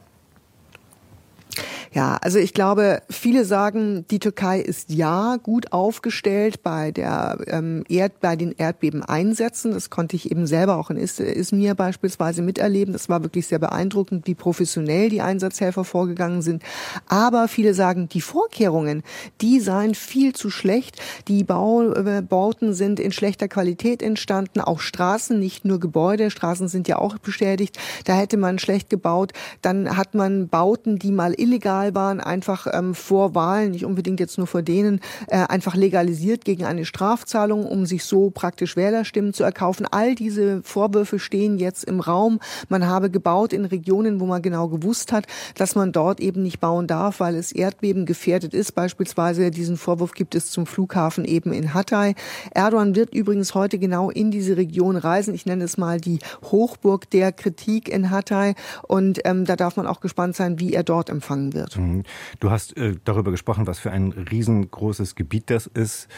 Ja, 1.92 2.18
also 2.20 2.38
ich 2.38 2.52
glaube, 2.52 3.02
viele 3.08 3.44
sagen, 3.44 4.04
die 4.10 4.18
Türkei 4.18 4.60
ist 4.60 4.90
ja 4.90 5.36
gut 5.36 5.72
aufgestellt 5.72 6.62
bei 6.62 6.90
der 6.92 7.38
ähm, 7.46 7.84
Erd, 7.88 8.20
bei 8.20 8.36
den 8.36 8.52
Erdbebeneinsätzen. 8.52 9.72
Das 9.72 9.88
konnte 9.88 10.16
ich 10.16 10.30
eben 10.30 10.46
selber 10.46 10.76
auch 10.76 10.90
in 10.90 10.98
Izmir 10.98 11.74
beispielsweise 11.74 12.42
miterleben. 12.42 12.92
Das 12.92 13.08
war 13.08 13.22
wirklich 13.22 13.46
sehr 13.46 13.58
beeindruckend, 13.58 14.26
wie 14.26 14.34
professionell 14.34 15.08
die 15.08 15.22
Einsatzhelfer 15.22 15.84
vorgegangen 15.84 16.42
sind. 16.42 16.62
Aber 17.08 17.48
viele 17.48 17.72
sagen, 17.72 18.08
die 18.08 18.20
Vorkehrungen, 18.20 19.02
die 19.40 19.60
seien 19.60 19.94
viel 19.94 20.34
zu 20.34 20.50
schlecht. 20.50 21.00
Die 21.26 21.44
Bauten 21.44 22.74
sind 22.74 23.00
in 23.00 23.12
schlechter 23.12 23.48
Qualität 23.48 24.02
entstanden. 24.02 24.60
Auch 24.60 24.80
Straßen, 24.80 25.38
nicht 25.38 25.64
nur 25.64 25.80
Gebäude. 25.80 26.30
Straßen 26.30 26.68
sind 26.68 26.86
ja 26.86 26.98
auch 26.98 27.16
beschädigt. 27.18 27.78
Da 28.04 28.14
hätte 28.14 28.36
man 28.36 28.58
schlecht 28.58 28.90
gebaut. 28.90 29.32
Dann 29.62 29.96
hat 29.96 30.14
man 30.14 30.48
Bauten, 30.48 30.98
die 30.98 31.12
mal 31.12 31.32
illegal 31.34 31.77
Kommunalwahlen 31.78 32.20
einfach 32.20 32.66
ähm, 32.72 32.94
vor 32.94 33.34
Wahlen, 33.34 33.70
nicht 33.70 33.84
unbedingt 33.84 34.18
jetzt 34.18 34.36
nur 34.36 34.48
vor 34.48 34.62
denen, 34.62 35.00
äh, 35.28 35.36
einfach 35.46 35.76
legalisiert 35.76 36.44
gegen 36.44 36.64
eine 36.64 36.84
Strafzahlung, 36.84 37.64
um 37.64 37.86
sich 37.86 38.04
so 38.04 38.30
praktisch 38.30 38.76
Wählerstimmen 38.76 39.32
zu 39.32 39.44
erkaufen. 39.44 39.86
All 39.88 40.16
diese 40.16 40.60
Vorwürfe 40.62 41.20
stehen 41.20 41.58
jetzt 41.58 41.84
im 41.84 42.00
Raum. 42.00 42.40
Man 42.68 42.86
habe 42.86 43.10
gebaut 43.10 43.52
in 43.52 43.64
Regionen, 43.64 44.18
wo 44.18 44.26
man 44.26 44.42
genau 44.42 44.68
gewusst 44.68 45.12
hat, 45.12 45.26
dass 45.54 45.76
man 45.76 45.92
dort 45.92 46.18
eben 46.20 46.42
nicht 46.42 46.58
bauen 46.58 46.88
darf, 46.88 47.20
weil 47.20 47.36
es 47.36 47.52
Erdbeben 47.52 48.06
gefährdet 48.06 48.54
ist. 48.54 48.72
Beispielsweise 48.74 49.50
diesen 49.52 49.76
Vorwurf 49.76 50.12
gibt 50.12 50.34
es 50.34 50.50
zum 50.50 50.66
Flughafen 50.66 51.24
eben 51.24 51.52
in 51.52 51.74
Hatay. 51.74 52.14
Erdogan 52.54 52.96
wird 52.96 53.14
übrigens 53.14 53.54
heute 53.54 53.78
genau 53.78 54.10
in 54.10 54.32
diese 54.32 54.56
Region 54.56 54.96
reisen. 54.96 55.32
Ich 55.34 55.46
nenne 55.46 55.64
es 55.64 55.78
mal 55.78 56.00
die 56.00 56.18
Hochburg 56.42 57.08
der 57.10 57.30
Kritik 57.30 57.88
in 57.88 58.10
Hatay. 58.10 58.54
Und 58.88 59.20
ähm, 59.24 59.44
da 59.44 59.54
darf 59.54 59.76
man 59.76 59.86
auch 59.86 60.00
gespannt 60.00 60.34
sein, 60.34 60.58
wie 60.58 60.72
er 60.72 60.82
dort 60.82 61.08
empfangen 61.08 61.52
wird. 61.54 61.67
Du 61.76 62.50
hast 62.50 62.76
äh, 62.76 62.94
darüber 63.04 63.30
gesprochen, 63.30 63.66
was 63.66 63.78
für 63.78 63.90
ein 63.90 64.12
riesengroßes 64.12 65.14
Gebiet 65.14 65.50
das 65.50 65.66
ist, 65.66 66.08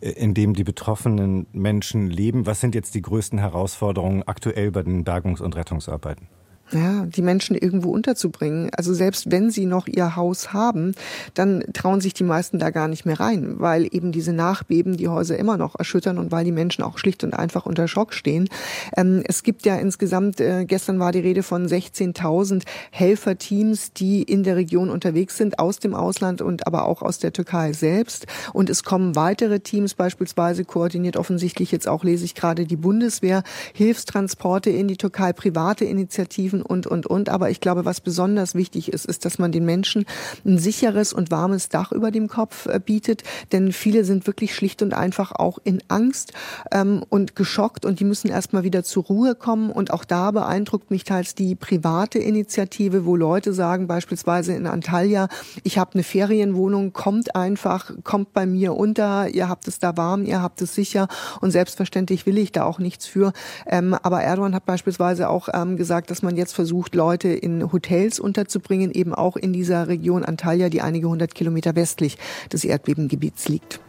äh, 0.00 0.10
in 0.10 0.34
dem 0.34 0.54
die 0.54 0.64
betroffenen 0.64 1.46
Menschen 1.52 2.08
leben. 2.08 2.46
Was 2.46 2.60
sind 2.60 2.74
jetzt 2.74 2.94
die 2.94 3.02
größten 3.02 3.38
Herausforderungen 3.38 4.22
aktuell 4.24 4.70
bei 4.70 4.82
den 4.82 5.04
Bergungs- 5.04 5.40
und 5.40 5.56
Rettungsarbeiten? 5.56 6.28
Ja, 6.72 7.04
die 7.06 7.22
Menschen 7.22 7.56
irgendwo 7.56 7.90
unterzubringen. 7.90 8.70
Also 8.76 8.94
selbst 8.94 9.30
wenn 9.30 9.50
sie 9.50 9.66
noch 9.66 9.86
ihr 9.86 10.16
Haus 10.16 10.52
haben, 10.52 10.94
dann 11.34 11.64
trauen 11.72 12.00
sich 12.00 12.14
die 12.14 12.24
meisten 12.24 12.58
da 12.58 12.70
gar 12.70 12.88
nicht 12.88 13.06
mehr 13.06 13.18
rein, 13.18 13.58
weil 13.58 13.86
eben 13.90 14.12
diese 14.12 14.32
Nachbeben 14.32 14.96
die 14.96 15.08
Häuser 15.08 15.36
immer 15.38 15.56
noch 15.56 15.76
erschüttern 15.78 16.18
und 16.18 16.30
weil 16.32 16.44
die 16.44 16.52
Menschen 16.52 16.84
auch 16.84 16.98
schlicht 16.98 17.24
und 17.24 17.34
einfach 17.34 17.66
unter 17.66 17.88
Schock 17.88 18.14
stehen. 18.14 18.48
Ähm, 18.96 19.22
es 19.26 19.42
gibt 19.42 19.66
ja 19.66 19.76
insgesamt, 19.76 20.40
äh, 20.40 20.64
gestern 20.64 20.98
war 21.00 21.12
die 21.12 21.20
Rede 21.20 21.42
von 21.42 21.66
16.000 21.66 22.64
Helferteams, 22.90 23.92
die 23.92 24.22
in 24.22 24.42
der 24.42 24.56
Region 24.56 24.90
unterwegs 24.90 25.36
sind, 25.36 25.58
aus 25.58 25.78
dem 25.78 25.94
Ausland 25.94 26.42
und 26.42 26.66
aber 26.66 26.86
auch 26.86 27.02
aus 27.02 27.18
der 27.18 27.32
Türkei 27.32 27.72
selbst. 27.72 28.26
Und 28.52 28.70
es 28.70 28.84
kommen 28.84 29.16
weitere 29.16 29.60
Teams, 29.60 29.94
beispielsweise 29.94 30.64
koordiniert 30.64 31.16
offensichtlich 31.16 31.72
jetzt 31.72 31.88
auch, 31.88 32.04
lese 32.04 32.24
ich 32.24 32.34
gerade, 32.34 32.64
die 32.66 32.76
Bundeswehr, 32.76 33.42
Hilfstransporte 33.74 34.70
in 34.70 34.88
die 34.88 34.96
Türkei, 34.96 35.32
private 35.32 35.84
Initiativen 35.84 36.59
und, 36.62 36.86
und, 36.86 37.06
und. 37.06 37.28
Aber 37.28 37.50
ich 37.50 37.60
glaube, 37.60 37.84
was 37.84 38.00
besonders 38.00 38.54
wichtig 38.54 38.92
ist, 38.92 39.06
ist, 39.06 39.24
dass 39.24 39.38
man 39.38 39.52
den 39.52 39.64
Menschen 39.64 40.04
ein 40.44 40.58
sicheres 40.58 41.12
und 41.12 41.30
warmes 41.30 41.68
Dach 41.68 41.92
über 41.92 42.10
dem 42.10 42.28
Kopf 42.28 42.66
äh, 42.66 42.80
bietet. 42.84 43.22
Denn 43.52 43.72
viele 43.72 44.04
sind 44.04 44.26
wirklich 44.26 44.54
schlicht 44.54 44.82
und 44.82 44.94
einfach 44.94 45.32
auch 45.32 45.58
in 45.64 45.82
Angst 45.88 46.32
ähm, 46.72 47.04
und 47.08 47.36
geschockt 47.36 47.84
und 47.84 48.00
die 48.00 48.04
müssen 48.04 48.28
erstmal 48.28 48.64
wieder 48.64 48.84
zur 48.84 49.04
Ruhe 49.04 49.34
kommen. 49.34 49.70
Und 49.70 49.92
auch 49.92 50.04
da 50.04 50.30
beeindruckt 50.30 50.90
mich 50.90 51.04
teils 51.04 51.34
die 51.34 51.54
private 51.54 52.18
Initiative, 52.18 53.04
wo 53.04 53.16
Leute 53.16 53.52
sagen, 53.52 53.86
beispielsweise 53.86 54.52
in 54.54 54.66
Antalya, 54.66 55.28
ich 55.62 55.78
habe 55.78 55.94
eine 55.94 56.02
Ferienwohnung, 56.02 56.92
kommt 56.92 57.34
einfach, 57.36 57.92
kommt 58.04 58.32
bei 58.32 58.46
mir 58.46 58.74
unter, 58.74 59.28
ihr 59.28 59.48
habt 59.48 59.68
es 59.68 59.78
da 59.78 59.96
warm, 59.96 60.24
ihr 60.24 60.42
habt 60.42 60.62
es 60.62 60.74
sicher 60.74 61.08
und 61.40 61.50
selbstverständlich 61.50 62.26
will 62.26 62.38
ich 62.38 62.52
da 62.52 62.64
auch 62.64 62.78
nichts 62.78 63.06
für. 63.06 63.32
Ähm, 63.66 63.94
aber 64.02 64.22
Erdogan 64.22 64.54
hat 64.54 64.66
beispielsweise 64.66 65.28
auch 65.28 65.48
ähm, 65.52 65.76
gesagt, 65.76 66.10
dass 66.10 66.22
man 66.22 66.36
jetzt 66.36 66.49
jetzt 66.50 66.56
versucht, 66.56 66.96
Leute 66.96 67.28
in 67.28 67.72
Hotels 67.72 68.18
unterzubringen, 68.18 68.90
eben 68.90 69.14
auch 69.14 69.36
in 69.36 69.52
dieser 69.52 69.86
Region 69.86 70.24
Antalya, 70.24 70.68
die 70.68 70.82
einige 70.82 71.08
hundert 71.08 71.34
Kilometer 71.34 71.76
westlich 71.76 72.18
des 72.52 72.64
Erdbebengebiets 72.64 73.48
liegt. 73.48 73.80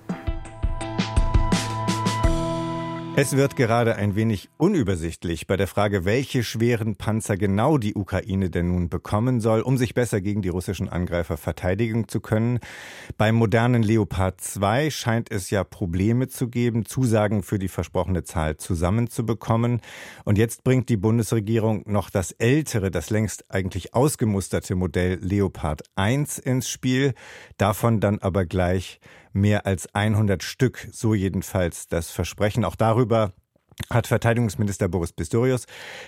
Es 3.17 3.35
wird 3.35 3.57
gerade 3.57 3.97
ein 3.97 4.15
wenig 4.15 4.49
unübersichtlich 4.55 5.45
bei 5.45 5.57
der 5.57 5.67
Frage, 5.67 6.05
welche 6.05 6.45
schweren 6.45 6.95
Panzer 6.95 7.35
genau 7.35 7.77
die 7.77 7.93
Ukraine 7.93 8.49
denn 8.49 8.69
nun 8.69 8.87
bekommen 8.87 9.41
soll, 9.41 9.59
um 9.59 9.77
sich 9.77 9.93
besser 9.93 10.21
gegen 10.21 10.41
die 10.41 10.49
russischen 10.49 10.87
Angreifer 10.87 11.35
verteidigen 11.35 12.07
zu 12.07 12.21
können. 12.21 12.59
Beim 13.17 13.35
modernen 13.35 13.83
Leopard 13.83 14.39
2 14.39 14.89
scheint 14.91 15.29
es 15.29 15.49
ja 15.49 15.65
Probleme 15.65 16.29
zu 16.29 16.47
geben, 16.47 16.85
Zusagen 16.85 17.43
für 17.43 17.59
die 17.59 17.67
versprochene 17.67 18.23
Zahl 18.23 18.55
zusammenzubekommen. 18.55 19.81
Und 20.23 20.37
jetzt 20.37 20.63
bringt 20.63 20.87
die 20.87 20.97
Bundesregierung 20.97 21.83
noch 21.87 22.09
das 22.09 22.31
ältere, 22.31 22.91
das 22.91 23.09
längst 23.09 23.51
eigentlich 23.51 23.93
ausgemusterte 23.93 24.75
Modell 24.75 25.19
Leopard 25.21 25.83
1 25.95 26.39
ins 26.39 26.69
Spiel, 26.69 27.13
davon 27.57 27.99
dann 27.99 28.19
aber 28.19 28.45
gleich 28.45 29.01
mehr 29.33 29.65
als 29.65 29.93
100 29.93 30.43
Stück, 30.43 30.87
so 30.91 31.13
jedenfalls 31.13 31.87
das 31.87 32.11
Versprechen. 32.11 32.65
Auch 32.65 32.75
darüber 32.75 33.33
hat 33.89 34.07
Verteidigungsminister 34.07 34.87
Boris 34.87 35.13
Pistorius 35.13 35.65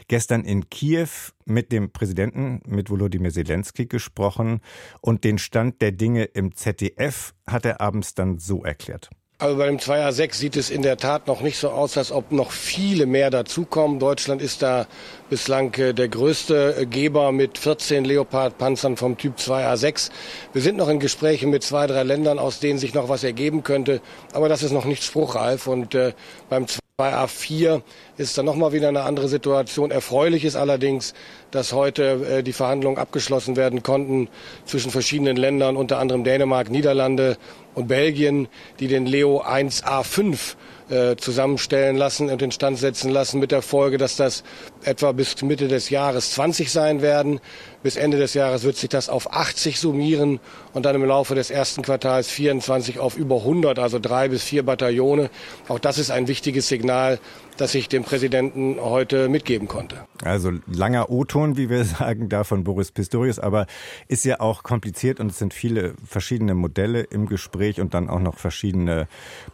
gestern 0.08 0.44
in 0.44 0.70
Kiew 0.70 1.08
mit 1.46 1.72
dem 1.72 1.92
Präsidenten, 1.92 2.62
mit 2.68 2.90
Volodymyr 2.90 3.32
Zelensky 3.32 3.88
gesprochen 3.88 4.62
und 5.02 5.24
den 5.24 5.38
Stand 5.38 5.82
der 5.82 5.92
Dinge 5.92 6.26
im 6.26 6.56
ZDF 6.56 7.34
hat 7.48 7.66
er 7.66 7.82
abends 7.82 8.14
dann 8.14 8.38
so 8.38 8.64
erklärt. 8.64 9.10
Also 9.40 9.58
bei 9.58 9.66
dem 9.66 9.78
2A6 9.78 10.36
sieht 10.36 10.56
es 10.56 10.70
in 10.70 10.84
der 10.84 10.96
Tat 10.96 11.28
noch 11.28 11.42
nicht 11.42 11.58
so 11.58 11.70
aus, 11.70 11.98
als 11.98 12.12
ob 12.12 12.32
noch 12.32 12.52
viele 12.52 13.06
mehr 13.06 13.30
dazukommen. 13.30 14.00
Deutschland 14.00 14.42
ist 14.42 14.62
da 14.62 14.86
bislang 15.30 15.74
äh, 15.74 15.94
der 15.94 16.08
größte 16.08 16.88
Geber 16.90 17.32
mit 17.32 17.58
14 17.58 18.06
Leopard-Panzern 18.06 18.96
vom 18.96 19.18
Typ 19.18 19.38
2A6. 19.38 20.12
Wir 20.54 20.62
sind 20.62 20.78
noch 20.78 20.88
in 20.88 21.00
Gesprächen 21.00 21.50
mit 21.50 21.64
zwei, 21.64 21.88
drei 21.88 22.04
Ländern, 22.04 22.38
aus 22.40 22.60
denen 22.60 22.78
sich 22.80 22.94
noch 22.94 23.10
was 23.10 23.24
ergeben 23.24 23.64
könnte. 23.64 24.02
Aber 24.34 24.50
das 24.50 24.62
ist 24.64 24.72
noch 24.72 24.86
nicht 24.86 25.04
spruchreif. 25.04 25.68
Und 25.68 25.96
äh, 25.96 26.14
beim 26.50 26.68
bei 26.96 27.16
A4 27.16 27.82
ist 28.18 28.38
dann 28.38 28.46
nochmal 28.46 28.74
wieder 28.74 28.90
eine 28.90 29.04
andere 29.04 29.28
Situation. 29.28 29.92
Erfreulich 29.92 30.46
ist 30.46 30.56
allerdings, 30.56 31.14
dass 31.52 31.74
heute 31.74 32.26
äh, 32.40 32.44
die 32.44 32.54
Verhandlungen 32.54 32.98
abgeschlossen 32.98 33.56
werden 33.56 33.84
konnten 33.84 34.30
zwischen 34.66 34.92
verschiedenen 34.92 35.38
Ländern, 35.38 35.76
unter 35.76 36.00
anderem 36.00 36.24
Dänemark, 36.24 36.70
Niederlande 36.70 37.38
und 37.74 37.88
Belgien, 37.88 38.48
die 38.80 38.88
den 38.88 39.06
Leo 39.06 39.42
1A5 39.42 40.56
äh, 40.90 41.16
zusammenstellen 41.16 41.96
lassen 41.96 42.30
und 42.30 42.42
instand 42.42 42.78
setzen 42.78 43.10
lassen, 43.10 43.40
mit 43.40 43.52
der 43.52 43.62
Folge, 43.62 43.98
dass 43.98 44.16
das 44.16 44.44
etwa 44.84 45.12
bis 45.12 45.42
Mitte 45.42 45.68
des 45.68 45.90
Jahres 45.90 46.32
20 46.34 46.72
sein 46.72 47.02
werden. 47.02 47.40
Bis 47.82 47.96
Ende 47.96 48.18
des 48.18 48.34
Jahres 48.34 48.64
wird 48.64 48.78
sich 48.78 48.90
das 48.90 49.10
auf 49.10 49.34
80 49.34 49.80
summieren 49.80 50.40
und 50.74 50.86
dann 50.86 50.96
im 50.96 51.06
Laufe 51.06 51.36
des 51.36 51.50
ersten 51.50 51.82
Quartals 51.82 52.28
24 52.28 53.00
auf 53.00 53.18
über 53.18 53.38
100, 53.38 53.80
also 53.80 53.98
drei 53.98 54.28
bis 54.28 54.44
vier 54.44 54.64
Bataillone. 54.64 55.30
Auch 55.68 55.80
das 55.80 55.98
ist 55.98 56.12
ein 56.12 56.28
wichtiges 56.28 56.68
Signal, 56.68 57.20
das 57.56 57.76
ich 57.76 57.90
dem 57.90 58.04
Präsidenten 58.04 58.78
heute 58.80 59.30
mitgeben 59.30 59.68
konnte. 59.68 60.06
Also 60.24 60.52
langer 60.68 61.10
O-Ton, 61.10 61.58
wie 61.58 61.70
wir 61.70 61.86
sagen, 61.86 62.30
da 62.30 62.44
von 62.44 62.64
Boris 62.64 62.92
Pistorius, 62.92 63.40
aber 63.40 63.68
ist 64.08 64.26
ja 64.26 64.40
auch 64.40 64.64
kompliziert 64.64 65.20
und 65.20 65.32
es 65.32 65.40
sind 65.40 65.54
viele 65.54 65.96
verschiedene 66.06 66.56
Modelle 66.56 67.02
im 67.02 67.28
Gespräch 67.28 67.82
und 67.82 67.94
dann 67.94 68.10
auch 68.10 68.20
noch 68.20 68.38
verschiedene 68.38 69.08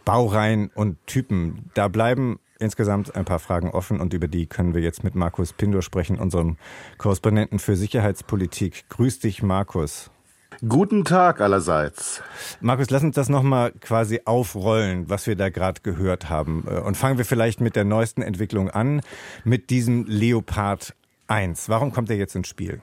Baureihen 0.04 0.70
und 0.74 0.96
Typen. 1.06 1.70
Da 1.74 1.88
bleiben 1.88 2.38
insgesamt 2.58 3.14
ein 3.16 3.24
paar 3.24 3.38
Fragen 3.38 3.70
offen 3.70 4.00
und 4.00 4.12
über 4.12 4.28
die 4.28 4.46
können 4.46 4.74
wir 4.74 4.82
jetzt 4.82 5.02
mit 5.02 5.14
Markus 5.14 5.52
Pindor 5.52 5.82
sprechen, 5.82 6.18
unserem 6.18 6.56
Korrespondenten 6.98 7.58
für 7.58 7.76
Sicherheitspolitik. 7.76 8.84
Grüß 8.90 9.18
dich, 9.18 9.42
Markus. 9.42 10.10
Guten 10.68 11.04
Tag 11.04 11.40
allerseits. 11.40 12.20
Markus, 12.60 12.90
lass 12.90 13.02
uns 13.02 13.14
das 13.14 13.30
nochmal 13.30 13.72
quasi 13.80 14.20
aufrollen, 14.26 15.08
was 15.08 15.26
wir 15.26 15.34
da 15.34 15.48
gerade 15.48 15.80
gehört 15.82 16.28
haben. 16.28 16.64
Äh, 16.68 16.80
und 16.80 16.98
fangen 16.98 17.16
wir 17.16 17.24
vielleicht 17.24 17.62
mit 17.62 17.76
der 17.76 17.84
neuesten 17.84 18.20
Entwicklung 18.20 18.68
an, 18.68 19.00
mit 19.42 19.70
diesem 19.70 20.04
Leopard 20.04 20.94
1. 21.28 21.70
Warum 21.70 21.92
kommt 21.92 22.10
er 22.10 22.16
jetzt 22.16 22.34
ins 22.34 22.48
Spiel? 22.48 22.82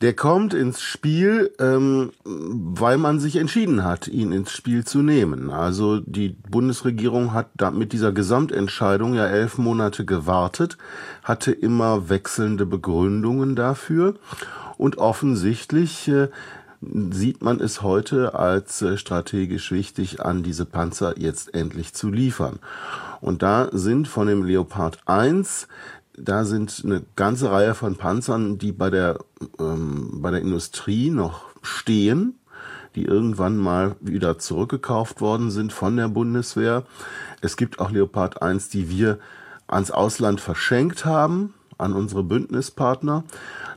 Der 0.00 0.14
kommt 0.14 0.54
ins 0.54 0.80
Spiel, 0.80 1.52
ähm, 1.58 2.12
weil 2.24 2.96
man 2.96 3.18
sich 3.18 3.34
entschieden 3.34 3.82
hat, 3.82 4.06
ihn 4.06 4.30
ins 4.30 4.52
Spiel 4.52 4.84
zu 4.84 5.02
nehmen. 5.02 5.50
Also 5.50 5.98
die 5.98 6.28
Bundesregierung 6.28 7.32
hat 7.32 7.48
da 7.56 7.72
mit 7.72 7.92
dieser 7.92 8.12
Gesamtentscheidung 8.12 9.14
ja 9.14 9.26
elf 9.26 9.58
Monate 9.58 10.04
gewartet, 10.04 10.78
hatte 11.24 11.50
immer 11.50 12.08
wechselnde 12.08 12.66
Begründungen 12.66 13.56
dafür 13.56 14.14
und 14.78 14.98
offensichtlich 14.98 16.08
äh, 16.08 16.28
sieht 16.80 17.42
man 17.42 17.60
es 17.60 17.82
heute 17.82 18.34
als 18.34 18.80
äh, 18.80 18.96
strategisch 18.96 19.72
wichtig 19.72 20.20
an, 20.20 20.42
diese 20.42 20.64
Panzer 20.64 21.18
jetzt 21.18 21.54
endlich 21.54 21.92
zu 21.92 22.08
liefern. 22.08 22.60
Und 23.20 23.42
da 23.42 23.68
sind 23.72 24.08
von 24.08 24.28
dem 24.28 24.44
Leopard 24.44 25.00
1 25.06 25.68
da 26.20 26.44
sind 26.44 26.82
eine 26.84 27.02
ganze 27.16 27.50
Reihe 27.50 27.74
von 27.74 27.96
Panzern, 27.96 28.58
die 28.58 28.72
bei 28.72 28.90
der, 28.90 29.18
ähm, 29.58 30.20
bei 30.20 30.30
der 30.30 30.40
Industrie 30.40 31.10
noch 31.10 31.46
stehen, 31.62 32.38
die 32.94 33.04
irgendwann 33.04 33.56
mal 33.56 33.96
wieder 34.00 34.38
zurückgekauft 34.38 35.20
worden 35.20 35.50
sind 35.50 35.72
von 35.72 35.96
der 35.96 36.08
Bundeswehr. 36.08 36.84
Es 37.40 37.56
gibt 37.56 37.78
auch 37.78 37.90
Leopard 37.90 38.42
1, 38.42 38.68
die 38.68 38.90
wir 38.90 39.18
ans 39.66 39.90
Ausland 39.90 40.40
verschenkt 40.40 41.04
haben, 41.04 41.54
an 41.76 41.92
unsere 41.92 42.24
Bündnispartner. 42.24 43.24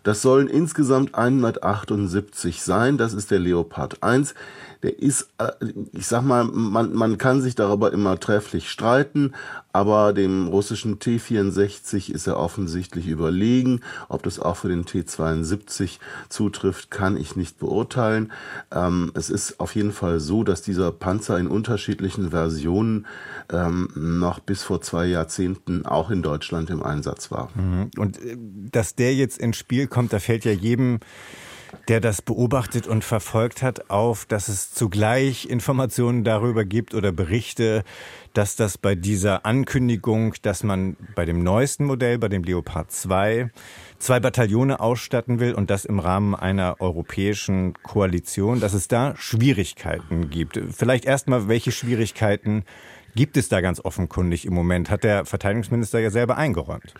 Das 0.03 0.22
sollen 0.22 0.48
insgesamt 0.48 1.15
178 1.15 2.63
sein. 2.63 2.98
Das 2.98 3.13
ist 3.13 3.31
der 3.31 3.39
Leopard 3.39 4.01
1 4.01 4.34
der 4.83 5.00
ist, 5.00 5.29
äh, 5.38 5.51
ich 5.93 6.07
sag 6.07 6.23
mal, 6.23 6.43
man, 6.43 6.93
man 6.93 7.17
kann 7.17 7.41
sich 7.41 7.55
darüber 7.55 7.93
immer 7.93 8.19
trefflich 8.19 8.69
streiten, 8.69 9.33
aber 9.73 10.13
dem 10.13 10.47
russischen 10.47 11.00
T64 11.00 12.11
ist 12.11 12.27
er 12.27 12.38
offensichtlich 12.38 13.07
überlegen. 13.07 13.81
Ob 14.09 14.23
das 14.23 14.39
auch 14.39 14.57
für 14.57 14.69
den 14.69 14.85
T72 14.85 16.00
zutrifft, 16.29 16.91
kann 16.91 17.15
ich 17.15 17.35
nicht 17.35 17.59
beurteilen. 17.59 18.31
Ähm, 18.71 19.11
es 19.13 19.29
ist 19.29 19.59
auf 19.59 19.75
jeden 19.75 19.91
Fall 19.91 20.19
so, 20.19 20.43
dass 20.43 20.61
dieser 20.61 20.91
Panzer 20.91 21.38
in 21.38 21.47
unterschiedlichen 21.47 22.31
Versionen 22.31 23.05
ähm, 23.51 23.89
noch 23.95 24.39
bis 24.39 24.63
vor 24.63 24.81
zwei 24.81 25.05
Jahrzehnten 25.05 25.85
auch 25.85 26.09
in 26.09 26.21
Deutschland 26.21 26.69
im 26.69 26.83
Einsatz 26.83 27.31
war. 27.31 27.50
Mhm. 27.55 27.91
Und 27.97 28.21
äh, 28.21 28.38
dass 28.71 28.95
der 28.95 29.15
jetzt 29.15 29.38
ins 29.38 29.57
Spiel 29.57 29.88
kommt, 29.88 30.11
da 30.13 30.19
fällt 30.19 30.45
ja 30.45 30.51
jedem 30.51 31.00
der 31.87 31.99
das 31.99 32.21
beobachtet 32.21 32.87
und 32.87 33.03
verfolgt 33.03 33.61
hat, 33.61 33.89
auf, 33.89 34.25
dass 34.25 34.47
es 34.47 34.73
zugleich 34.73 35.45
Informationen 35.45 36.23
darüber 36.23 36.65
gibt 36.65 36.93
oder 36.93 37.11
Berichte, 37.11 37.83
dass 38.33 38.55
das 38.55 38.77
bei 38.77 38.95
dieser 38.95 39.45
Ankündigung, 39.45 40.35
dass 40.41 40.63
man 40.63 40.95
bei 41.15 41.25
dem 41.25 41.43
neuesten 41.43 41.85
Modell, 41.85 42.17
bei 42.17 42.29
dem 42.29 42.43
Leopard 42.43 42.91
2, 42.91 43.49
zwei 43.99 44.19
Bataillone 44.19 44.79
ausstatten 44.79 45.39
will 45.39 45.53
und 45.53 45.69
das 45.69 45.85
im 45.85 45.99
Rahmen 45.99 46.35
einer 46.35 46.77
europäischen 46.79 47.73
Koalition, 47.83 48.59
dass 48.59 48.73
es 48.73 48.87
da 48.87 49.15
Schwierigkeiten 49.17 50.29
gibt. 50.29 50.59
Vielleicht 50.71 51.05
erstmal, 51.05 51.47
welche 51.47 51.71
Schwierigkeiten 51.71 52.63
gibt 53.15 53.37
es 53.37 53.49
da 53.49 53.61
ganz 53.61 53.83
offenkundig 53.83 54.45
im 54.45 54.53
Moment? 54.53 54.89
Hat 54.89 55.03
der 55.03 55.25
Verteidigungsminister 55.25 55.99
ja 55.99 56.09
selber 56.09 56.37
eingeräumt. 56.37 56.93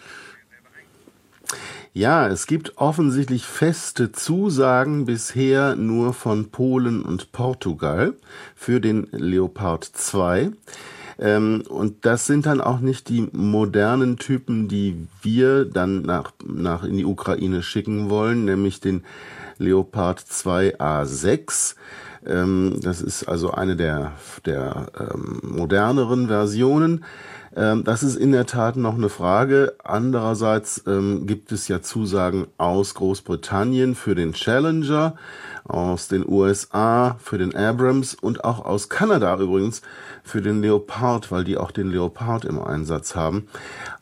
Ja, 1.94 2.26
es 2.30 2.48
gibt 2.48 2.78
offensichtlich 2.78 3.46
feste 3.46 4.14
Zusagen 4.14 5.06
bisher 5.06 5.76
nur 5.76 6.14
von 6.14 6.50
Polen 6.50 7.02
und 7.02 7.34
Portugal 7.34 8.14
für 8.56 8.80
den 8.80 9.08
Leopard 9.12 9.84
2. 9.84 10.52
Ähm, 11.20 11.64
und 11.68 12.06
das 12.06 12.28
sind 12.28 12.46
dann 12.46 12.62
auch 12.62 12.80
nicht 12.80 13.10
die 13.10 13.28
modernen 13.34 14.18
Typen, 14.18 14.70
die 14.70 15.06
wir 15.22 15.66
dann 15.66 16.04
nach, 16.04 16.32
nach 16.46 16.86
in 16.86 16.96
die 16.96 17.04
Ukraine 17.04 17.62
schicken 17.62 18.10
wollen, 18.10 18.46
nämlich 18.46 18.80
den 18.80 19.04
Leopard 19.58 20.22
2A6. 20.22 21.76
Ähm, 22.26 22.80
das 22.82 23.02
ist 23.02 23.26
also 23.26 23.52
eine 23.52 23.76
der, 23.76 24.14
der 24.46 24.88
ähm, 24.98 25.42
moderneren 25.44 26.28
Versionen. 26.28 27.04
Ähm, 27.56 27.84
das 27.84 28.04
ist 28.04 28.16
in 28.16 28.32
der 28.32 28.46
Tat 28.46 28.78
noch 28.78 28.96
eine 28.96 29.10
Frage. 29.10 29.76
Andererseits 29.84 30.84
ähm, 30.88 31.28
gibt 31.28 31.52
es 31.52 31.68
ja 31.68 31.82
Zusagen 31.82 32.48
aus 32.58 32.94
Großbritannien 32.96 33.96
für 33.96 34.16
den 34.16 34.34
Challenger, 34.34 35.16
aus 35.66 36.08
den 36.08 36.28
USA 36.28 37.18
für 37.22 37.38
den 37.38 37.56
Abrams 37.56 38.14
und 38.14 38.44
auch 38.44 38.66
aus 38.66 38.90
Kanada 38.90 39.38
übrigens 39.38 39.82
für 40.24 40.42
den 40.42 40.62
Leopard, 40.62 41.32
weil 41.32 41.44
die 41.44 41.58
auch 41.58 41.72
den 41.72 41.90
Leopard 41.90 42.46
im 42.46 42.60
Einsatz 42.62 43.16
haben. 43.16 43.48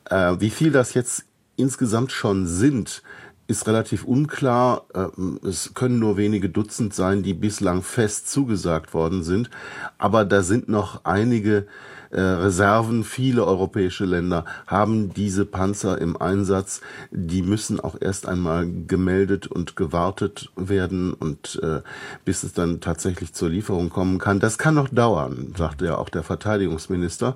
Äh, 0.05 0.35
wie 0.39 0.51
viel 0.51 0.71
das 0.71 0.93
jetzt 0.93 1.25
insgesamt 1.55 2.11
schon 2.11 2.45
sind, 2.47 3.03
ist 3.47 3.67
relativ 3.67 4.03
unklar. 4.03 4.85
Ähm, 4.93 5.39
es 5.43 5.73
können 5.73 5.97
nur 5.97 6.17
wenige 6.17 6.49
Dutzend 6.49 6.93
sein, 6.93 7.23
die 7.23 7.33
bislang 7.33 7.81
fest 7.81 8.29
zugesagt 8.29 8.93
worden 8.93 9.23
sind. 9.23 9.49
Aber 9.97 10.23
da 10.23 10.43
sind 10.43 10.69
noch 10.69 11.03
einige 11.03 11.65
äh, 12.11 12.19
Reserven. 12.19 13.03
Viele 13.03 13.45
europäische 13.45 14.05
Länder 14.05 14.45
haben 14.67 15.13
diese 15.13 15.45
Panzer 15.45 15.99
im 15.99 16.19
Einsatz. 16.19 16.81
Die 17.11 17.41
müssen 17.41 17.79
auch 17.79 17.95
erst 17.99 18.27
einmal 18.27 18.67
gemeldet 18.87 19.47
und 19.47 19.75
gewartet 19.75 20.51
werden 20.55 21.13
und 21.13 21.59
äh, 21.61 21.81
bis 22.25 22.43
es 22.43 22.53
dann 22.53 22.81
tatsächlich 22.81 23.33
zur 23.33 23.49
Lieferung 23.49 23.89
kommen 23.89 24.17
kann. 24.17 24.39
Das 24.39 24.57
kann 24.57 24.75
noch 24.75 24.89
dauern, 24.89 25.53
sagte 25.57 25.85
ja 25.85 25.97
auch 25.97 26.09
der 26.09 26.23
Verteidigungsminister. 26.23 27.35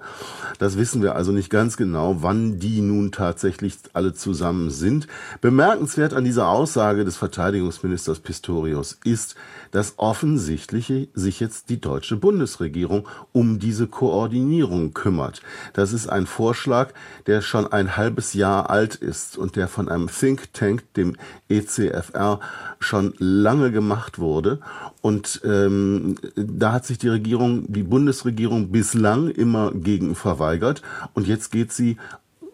Das 0.60 0.78
wissen 0.78 1.02
wir 1.02 1.16
also 1.16 1.32
nicht 1.32 1.50
ganz 1.50 1.78
genau, 1.78 2.18
wann 2.22 2.60
die 2.60 2.82
nun 2.82 3.12
tatsächlich 3.12 3.78
alle 3.94 4.14
zusammen 4.14 4.70
sind. 4.70 5.08
Bemerkenswert 5.42 6.14
an 6.14 6.24
dieser 6.24 6.48
Aussage 6.48 7.06
des 7.06 7.18
Verteidigungsministers 7.18 8.20
Pistorius 8.20 8.98
ist, 9.04 9.36
dass 9.72 9.94
offensichtlich 9.98 11.10
sich 11.14 11.40
jetzt 11.40 11.70
die 11.70 11.80
deutsche 11.80 12.18
Bundesregierung 12.18 13.08
um 13.32 13.60
diese 13.60 13.88
Koordinierung 13.88 14.63
kümmert. 14.94 15.42
Das 15.74 15.94
ist 15.94 16.08
ein 16.08 16.26
Vorschlag, 16.26 16.94
der 17.28 17.42
schon 17.42 17.72
ein 17.72 17.98
halbes 17.98 18.34
Jahr 18.34 18.70
alt 18.70 18.96
ist 18.96 19.38
und 19.38 19.56
der 19.56 19.68
von 19.68 19.90
einem 19.90 20.08
Think 20.08 20.54
Tank, 20.54 20.84
dem 20.96 21.16
ECFR, 21.50 22.40
schon 22.80 23.14
lange 23.18 23.72
gemacht 23.72 24.20
wurde. 24.20 24.60
Und 25.02 25.42
ähm, 25.44 26.16
da 26.36 26.72
hat 26.72 26.86
sich 26.86 26.98
die 26.98 27.10
Regierung, 27.10 27.66
die 27.72 27.84
Bundesregierung 27.84 28.72
bislang 28.72 29.30
immer 29.30 29.72
gegen 29.74 30.16
verweigert. 30.16 30.82
Und 31.14 31.28
jetzt 31.28 31.52
geht 31.52 31.72
sie 31.72 31.98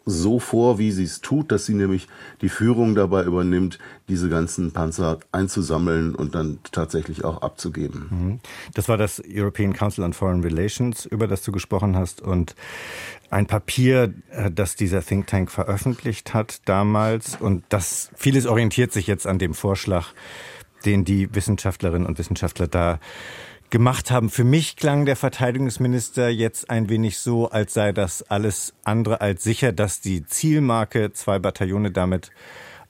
so 0.10 0.40
vor, 0.40 0.80
wie 0.80 0.92
sie 0.92 1.04
es 1.04 1.22
tut, 1.22 1.52
dass 1.52 1.66
sie 1.66 1.74
nämlich 1.74 2.08
die 2.42 2.50
Führung 2.50 2.96
dabei 2.96 3.24
übernimmt, 3.24 3.80
diese 4.08 4.30
ganzen 4.30 4.72
Panzer 4.72 5.20
einzusammeln 5.32 6.16
und 6.16 6.36
dann 6.36 6.60
tatsächlich 6.72 7.24
auch 7.24 7.42
abzugeben. 7.42 8.08
Mhm. 8.10 8.40
Das 8.74 8.90
war 8.90 8.98
das 8.98 9.22
European 9.28 9.74
Council 9.74 10.04
on 10.04 10.14
Foreign 10.14 10.42
Relations, 10.42 11.06
über 11.06 11.28
das 11.28 11.44
du 11.44 11.52
gesprochen 11.52 11.96
hast 11.96 12.22
und 12.22 12.56
ein 13.30 13.46
Papier, 13.46 14.14
äh, 14.32 14.52
das 14.52 14.76
dieser 14.76 15.04
Think 15.04 15.28
Tank 15.28 15.52
veröffentlicht 15.52 16.34
hat 16.34 16.62
damals 16.66 17.36
und 17.40 17.64
das 17.70 18.10
vieles 18.16 18.46
orientiert 18.46 18.92
sich 18.92 19.08
jetzt 19.08 19.28
an 19.28 19.40
dem 19.40 19.54
Vorschlag, 19.54 20.08
den 20.86 21.06
die 21.06 21.34
Wissenschaftlerinnen 21.34 22.08
und 22.08 22.18
Wissenschaftler 22.18 22.68
da 22.68 23.00
gemacht 23.70 24.12
haben. 24.12 24.30
Für 24.30 24.44
mich 24.44 24.76
klang 24.76 25.06
der 25.06 25.16
Verteidigungsminister 25.16 26.30
jetzt 26.30 26.70
ein 26.70 26.90
wenig 26.90 27.20
so, 27.20 27.50
als 27.50 27.74
sei 27.74 27.92
das 27.92 28.24
alles 28.24 28.74
andere 28.84 29.22
als 29.22 29.44
sicher, 29.44 29.72
dass 29.72 30.02
die 30.02 30.26
Zielmarke, 30.26 31.14
zwei 31.14 31.40
Bataillone 31.40 31.92
damit 31.92 32.32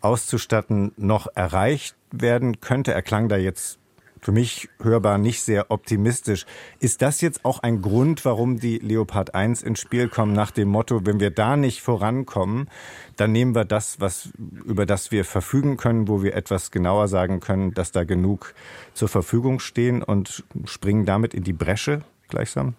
auszustatten, 0.02 0.94
noch 0.98 1.28
erreicht 1.36 1.96
werden 2.12 2.62
könnte. 2.62 2.94
Er 2.94 3.02
klang 3.02 3.30
da 3.30 3.38
jetzt 3.38 3.80
für 4.22 4.32
mich 4.32 4.70
hörbar 4.82 5.18
nicht 5.18 5.42
sehr 5.42 5.72
optimistisch. 5.72 6.46
Ist 6.80 7.02
das 7.02 7.22
jetzt 7.22 7.46
auch 7.46 7.60
ein 7.60 7.82
Grund, 7.82 8.26
warum 8.26 8.60
die 8.60 8.78
Leopard 8.80 9.36
1 9.36 9.64
ins 9.64 9.80
Spiel 9.80 10.10
kommen, 10.10 10.34
nach 10.34 10.52
dem 10.52 10.70
Motto, 10.70 11.06
wenn 11.06 11.20
wir 11.20 11.32
da 11.32 11.56
nicht 11.56 11.82
vorankommen, 11.82 12.70
dann 13.16 13.32
nehmen 13.32 13.56
wir 13.56 13.66
das, 13.66 14.00
was, 14.00 14.30
über 14.66 14.86
das 14.86 15.12
wir 15.12 15.26
verfügen 15.26 15.78
können, 15.78 16.08
wo 16.08 16.24
wir 16.24 16.36
etwas 16.36 16.72
genauer 16.72 17.08
sagen 17.08 17.40
können, 17.40 17.74
dass 17.74 17.92
da 17.92 18.04
genug 18.04 18.54
zur 18.94 19.08
Verfügung 19.08 19.60
stehen 19.60 20.04
und 20.04 20.44
springen 20.66 21.06
damit 21.06 21.34
in 21.34 21.44
die 21.44 21.54
Bresche 21.54 22.02
gleichsam? 22.28 22.76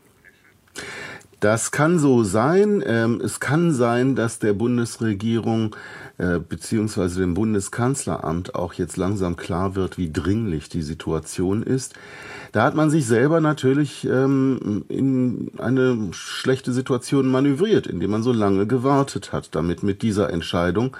Das 1.40 1.70
kann 1.70 1.98
so 1.98 2.22
sein. 2.22 2.82
Ähm, 2.86 3.20
es 3.24 3.40
kann 3.40 3.72
sein, 3.72 4.14
dass 4.14 4.38
der 4.38 4.52
Bundesregierung 4.52 5.74
beziehungsweise 6.38 7.20
dem 7.20 7.34
Bundeskanzleramt 7.34 8.54
auch 8.54 8.74
jetzt 8.74 8.96
langsam 8.96 9.36
klar 9.36 9.74
wird, 9.74 9.96
wie 9.96 10.12
dringlich 10.12 10.68
die 10.68 10.82
Situation 10.82 11.62
ist. 11.62 11.94
Da 12.52 12.62
hat 12.64 12.74
man 12.74 12.90
sich 12.90 13.06
selber 13.06 13.40
natürlich 13.40 14.04
ähm, 14.04 14.84
in 14.88 15.52
eine 15.58 16.08
schlechte 16.12 16.72
Situation 16.72 17.28
manövriert, 17.28 17.86
indem 17.86 18.10
man 18.10 18.22
so 18.22 18.32
lange 18.32 18.66
gewartet 18.66 19.32
hat, 19.32 19.54
damit 19.54 19.82
mit 19.82 20.02
dieser 20.02 20.30
Entscheidung 20.30 20.96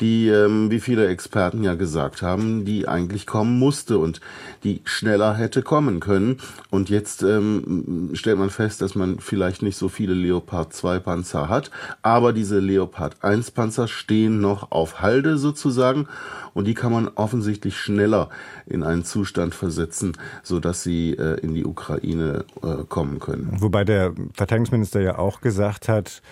die, 0.00 0.28
ähm, 0.28 0.70
wie 0.70 0.80
viele 0.80 1.08
Experten 1.08 1.62
ja 1.62 1.74
gesagt 1.74 2.22
haben, 2.22 2.64
die 2.64 2.88
eigentlich 2.88 3.26
kommen 3.26 3.58
musste 3.58 3.98
und 3.98 4.20
die 4.64 4.80
schneller 4.84 5.34
hätte 5.34 5.62
kommen 5.62 6.00
können. 6.00 6.38
Und 6.70 6.90
jetzt 6.90 7.22
ähm, 7.22 8.10
stellt 8.14 8.38
man 8.38 8.50
fest, 8.50 8.82
dass 8.82 8.94
man 8.94 9.18
vielleicht 9.18 9.62
nicht 9.62 9.76
so 9.76 9.88
viele 9.88 10.14
Leopard 10.14 10.72
2 10.72 10.98
Panzer 10.98 11.48
hat, 11.48 11.70
aber 12.02 12.32
diese 12.32 12.58
Leopard 12.58 13.22
1 13.22 13.50
Panzer 13.52 13.88
stehen 13.88 14.40
noch 14.40 14.70
auf 14.70 15.00
Halde 15.00 15.38
sozusagen 15.38 16.08
und 16.54 16.66
die 16.66 16.74
kann 16.74 16.92
man 16.92 17.08
offensichtlich 17.14 17.76
schneller 17.76 18.30
in 18.66 18.82
einen 18.82 19.04
Zustand 19.04 19.54
versetzen, 19.54 20.16
so 20.42 20.60
dass 20.60 20.82
sie 20.82 21.12
äh, 21.12 21.40
in 21.40 21.54
die 21.54 21.64
Ukraine 21.64 22.44
äh, 22.62 22.84
kommen 22.88 23.18
können. 23.18 23.56
Wobei 23.58 23.84
der 23.84 24.12
Verteidigungsminister 24.32 25.00
ja 25.00 25.18
auch 25.18 25.40
gesagt 25.40 25.88
hat, 25.88 26.22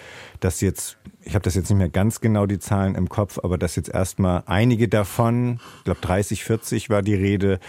dass 0.43 0.61
jetzt, 0.61 0.99
ich 1.23 1.35
habe 1.35 1.43
das 1.43 1.55
jetzt 1.55 1.71
nicht 1.71 1.79
mehr 1.79 1.89
ganz 1.89 2.21
genau 2.21 2.47
die 2.47 2.59
Zahlen 2.59 2.95
im 2.95 3.09
Kopf, 3.09 3.39
aber 3.43 3.59
dass 3.59 3.77
jetzt 3.77 3.89
erstmal 3.89 4.43
einige 4.47 4.89
davon, 4.89 5.61
ich 5.79 5.85
glaube 5.85 6.01
30, 6.01 6.45
40 6.45 6.91
war 6.91 7.03
die 7.03 7.15
Rede, 7.15 7.61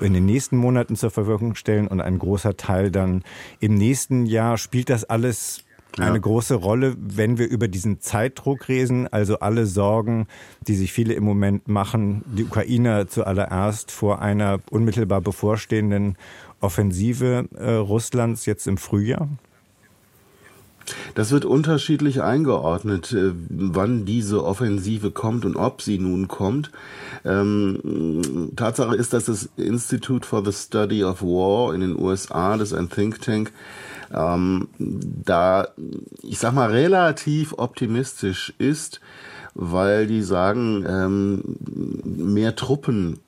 in 0.00 0.12
den 0.12 0.26
nächsten 0.26 0.56
Monaten 0.56 0.96
zur 0.96 1.10
Verfügung 1.10 1.54
stellen 1.54 1.86
und 1.86 2.00
ein 2.00 2.18
großer 2.18 2.56
Teil 2.56 2.90
dann 2.90 3.22
im 3.60 3.74
nächsten 3.74 4.26
Jahr. 4.26 4.58
Spielt 4.58 4.90
das 4.90 5.04
alles 5.04 5.62
eine 5.98 6.16
ja. 6.16 6.18
große 6.18 6.56
Rolle, 6.56 6.94
wenn 6.98 7.38
wir 7.38 7.48
über 7.48 7.68
diesen 7.68 8.00
Zeitdruck 8.00 8.68
reden, 8.68 9.08
also 9.08 9.38
alle 9.38 9.66
Sorgen, 9.66 10.26
die 10.66 10.74
sich 10.74 10.92
viele 10.92 11.14
im 11.14 11.24
Moment 11.24 11.68
machen, 11.68 12.22
die 12.26 12.44
Ukrainer 12.44 13.08
zuallererst 13.08 13.90
vor 13.90 14.20
einer 14.20 14.60
unmittelbar 14.70 15.20
bevorstehenden 15.20 16.16
Offensive 16.60 17.48
äh, 17.56 17.72
Russlands 17.72 18.46
jetzt 18.46 18.66
im 18.66 18.76
Frühjahr? 18.76 19.28
Das 21.14 21.30
wird 21.30 21.44
unterschiedlich 21.44 22.22
eingeordnet, 22.22 23.12
äh, 23.12 23.32
wann 23.48 24.04
diese 24.04 24.44
Offensive 24.44 25.10
kommt 25.10 25.44
und 25.44 25.56
ob 25.56 25.82
sie 25.82 25.98
nun 25.98 26.28
kommt. 26.28 26.70
Ähm, 27.24 28.52
Tatsache 28.56 28.94
ist, 28.94 29.12
dass 29.12 29.26
das 29.26 29.48
Institute 29.56 30.26
for 30.26 30.44
the 30.44 30.52
Study 30.52 31.04
of 31.04 31.22
War 31.22 31.74
in 31.74 31.80
den 31.80 31.98
USA, 31.98 32.56
das 32.56 32.72
ist 32.72 32.78
ein 32.78 32.90
Think 32.90 33.20
Tank, 33.20 33.52
ähm, 34.14 34.68
da, 34.78 35.68
ich 36.22 36.38
sag 36.38 36.54
mal, 36.54 36.70
relativ 36.70 37.54
optimistisch 37.56 38.54
ist, 38.58 39.00
weil 39.54 40.06
die 40.06 40.22
sagen, 40.22 40.84
ähm, 40.86 41.42
mehr 42.04 42.54
Truppen 42.56 43.20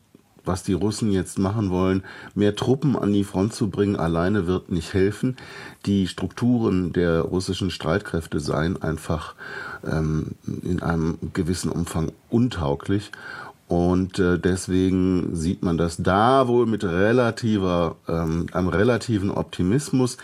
was 0.49 0.65
die 0.65 0.73
Russen 0.73 1.13
jetzt 1.13 1.39
machen 1.39 1.71
wollen, 1.71 2.03
mehr 2.35 2.57
Truppen 2.57 2.97
an 2.97 3.13
die 3.13 3.23
Front 3.23 3.55
zu 3.55 3.71
bringen, 3.71 3.95
alleine 3.95 4.49
wird 4.49 4.73
nicht 4.73 4.95
helfen. 4.95 5.37
Die 5.87 6.09
Strukturen 6.09 6.93
der 6.93 7.21
russischen 7.21 7.71
Streitkräfte 7.71 8.41
seien 8.41 8.83
einfach 8.83 9.37
ähm, 9.87 10.33
in 10.65 10.83
einem 10.83 11.19
gewissen 11.33 11.71
Umfang 11.71 12.11
untauglich. 12.31 13.13
Und 13.69 14.19
äh, 14.19 14.39
deswegen 14.39 15.37
sieht 15.37 15.63
man 15.63 15.77
das 15.77 15.99
da 15.99 16.49
wohl 16.49 16.67
mit 16.67 16.85
relativer, 16.85 17.97
ähm, 18.09 18.47
einem 18.53 18.69
relativen 18.69 19.31
Optimismus. 19.31 20.17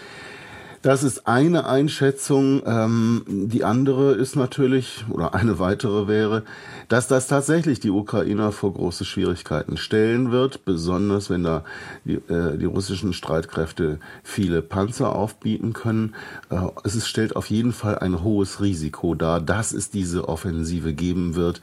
Das 0.84 1.02
ist 1.02 1.26
eine 1.26 1.66
Einschätzung. 1.66 2.62
Ähm, 2.66 3.24
die 3.26 3.64
andere 3.64 4.12
ist 4.12 4.36
natürlich, 4.36 5.06
oder 5.08 5.34
eine 5.34 5.58
weitere 5.58 6.08
wäre, 6.08 6.42
dass 6.88 7.08
das 7.08 7.26
tatsächlich 7.26 7.80
die 7.80 7.90
Ukrainer 7.90 8.52
vor 8.52 8.74
große 8.74 9.04
Schwierigkeiten 9.04 9.76
stellen 9.76 10.30
wird, 10.30 10.64
besonders 10.64 11.30
wenn 11.30 11.42
da 11.42 11.64
die, 12.04 12.14
äh, 12.14 12.56
die 12.58 12.64
russischen 12.64 13.12
Streitkräfte 13.12 13.98
viele 14.22 14.62
Panzer 14.62 15.14
aufbieten 15.14 15.72
können. 15.72 16.14
Äh, 16.50 16.60
es 16.84 17.06
stellt 17.06 17.36
auf 17.36 17.50
jeden 17.50 17.72
Fall 17.72 17.98
ein 17.98 18.22
hohes 18.22 18.60
Risiko 18.60 19.14
dar, 19.14 19.40
dass 19.40 19.72
es 19.72 19.90
diese 19.90 20.28
Offensive 20.28 20.92
geben 20.92 21.34
wird 21.34 21.60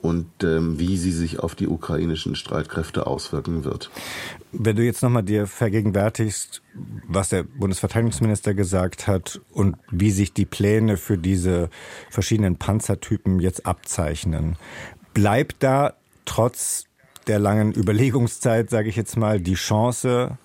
und 0.00 0.26
ähm, 0.44 0.78
wie 0.78 0.96
sie 0.96 1.12
sich 1.12 1.40
auf 1.40 1.54
die 1.54 1.66
ukrainischen 1.66 2.36
Streitkräfte 2.36 3.06
auswirken 3.06 3.64
wird. 3.64 3.90
Wenn 4.52 4.76
du 4.76 4.84
jetzt 4.84 5.02
nochmal 5.02 5.24
dir 5.24 5.46
vergegenwärtigst, 5.46 6.62
was 7.08 7.30
der 7.30 7.42
Bundesverteidigungsminister 7.42 8.54
gesagt 8.54 9.06
hat 9.06 9.40
und 9.52 9.76
wie 9.90 10.10
sich 10.10 10.32
die 10.32 10.46
Pläne 10.46 10.96
für 10.96 11.18
diese 11.18 11.68
verschiedenen 12.10 12.56
Panzertypen 12.56 13.40
jetzt 13.40 13.66
abzeichnen, 13.66 14.56
bleibt 15.14 15.62
da 15.62 15.94
trotz 16.24 16.84
der 17.26 17.38
langen 17.38 17.72
Überlegungszeit, 17.72 18.70
sage 18.70 18.88
ich 18.88 18.96
jetzt 18.96 19.16
mal, 19.16 19.40
die 19.40 19.54
Chance, 19.54 20.38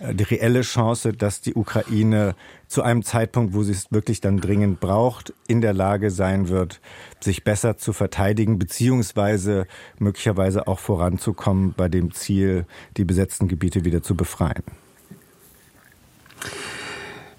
äh, 0.00 0.14
die 0.14 0.24
reelle 0.24 0.62
Chance, 0.62 1.12
dass 1.12 1.40
die 1.40 1.54
Ukraine 1.54 2.34
zu 2.68 2.82
einem 2.82 3.02
Zeitpunkt, 3.02 3.54
wo 3.54 3.62
sie 3.62 3.72
es 3.72 3.90
wirklich 3.90 4.20
dann 4.20 4.40
dringend 4.40 4.80
braucht, 4.80 5.34
in 5.48 5.60
der 5.60 5.72
Lage 5.72 6.10
sein 6.10 6.48
wird, 6.48 6.80
sich 7.20 7.44
besser 7.44 7.76
zu 7.76 7.92
verteidigen, 7.92 8.58
beziehungsweise 8.58 9.66
möglicherweise 9.98 10.68
auch 10.68 10.78
voranzukommen 10.78 11.74
bei 11.76 11.88
dem 11.88 12.12
Ziel, 12.12 12.66
die 12.96 13.04
besetzten 13.04 13.48
Gebiete 13.48 13.84
wieder 13.84 14.02
zu 14.02 14.14
befreien. 14.14 14.62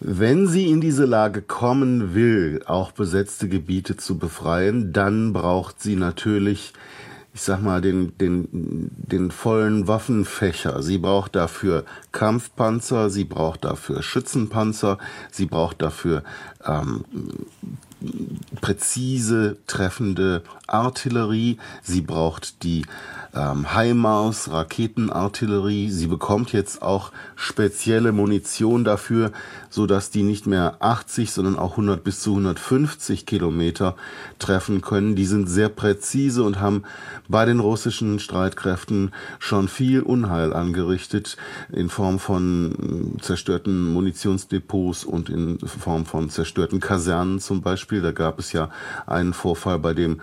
Wenn 0.04 0.48
sie 0.48 0.72
in 0.72 0.82
diese 0.82 1.06
Lage 1.06 1.44
kommen 1.44 2.16
will, 2.16 2.64
auch 2.66 2.92
besetzte 2.92 3.48
Gebiete 3.48 3.98
zu 3.98 4.18
befreien, 4.18 4.94
dann 4.94 5.32
braucht 5.32 5.80
sie 5.80 5.96
natürlich 5.96 6.74
ich 7.34 7.44
sag 7.44 7.62
mal, 7.62 7.80
den, 7.80 8.18
den, 8.18 8.50
den 8.52 9.32
vollen 9.32 9.88
Waffenfächer. 9.88 10.84
Sie 10.84 10.98
braucht 10.98 11.36
dafür 11.36 11.86
Kampfpanzer, 12.12 13.10
sie 13.10 13.24
braucht 13.24 13.64
dafür 13.64 14.04
Schützenpanzer, 14.04 14.98
sie 15.32 15.46
braucht 15.46 15.82
dafür 15.82 16.24
ähm, 16.65 17.06
präzise 18.62 19.58
treffende 19.67 20.43
Artillerie, 20.67 21.58
sie 21.82 22.02
braucht 22.02 22.63
die 22.63 22.84
ähm, 23.34 23.74
HIMARS, 23.74 24.52
Raketenartillerie. 24.52 25.89
Sie 25.89 26.08
bekommt 26.08 26.52
jetzt 26.52 26.82
auch 26.82 27.12
spezielle 27.36 28.12
Munition 28.12 28.84
dafür, 28.84 29.32
so 29.69 29.86
dass 29.86 30.10
die 30.10 30.24
nicht 30.24 30.47
mehr 30.47 30.78
80, 30.80 31.32
sondern 31.32 31.58
auch 31.58 31.71
100 31.71 32.04
bis 32.04 32.21
zu 32.21 32.32
150 32.32 33.26
Kilometer 33.26 33.95
treffen 34.39 34.82
können. 34.82 35.15
Die 35.15 35.26
sind 35.26 35.47
sehr 35.47 35.69
präzise 35.69 36.43
und 36.43 36.60
haben 36.60 36.84
bei 37.30 37.45
den 37.45 37.60
russischen 37.60 38.19
Streitkräften 38.19 39.13
schon 39.39 39.67
viel 39.67 40.02
Unheil 40.02 40.54
angerichtet 40.54 41.38
in 41.71 41.89
Form 41.89 42.19
von 42.19 43.17
zerstörten 43.21 43.93
Munitionsdepots 43.93 45.06
und 45.06 45.30
in 45.30 45.60
Form 45.60 46.06
von 46.06 46.30
zerstörten 46.30 46.51
Kasernen 46.80 47.40
zum 47.40 47.62
Beispiel. 47.62 48.02
Da 48.02 48.12
gab 48.12 48.40
es 48.40 48.54
ja 48.54 48.70
einen 49.06 49.34
Vorfall, 49.34 49.80
bei 49.80 49.94
dem 49.94 50.22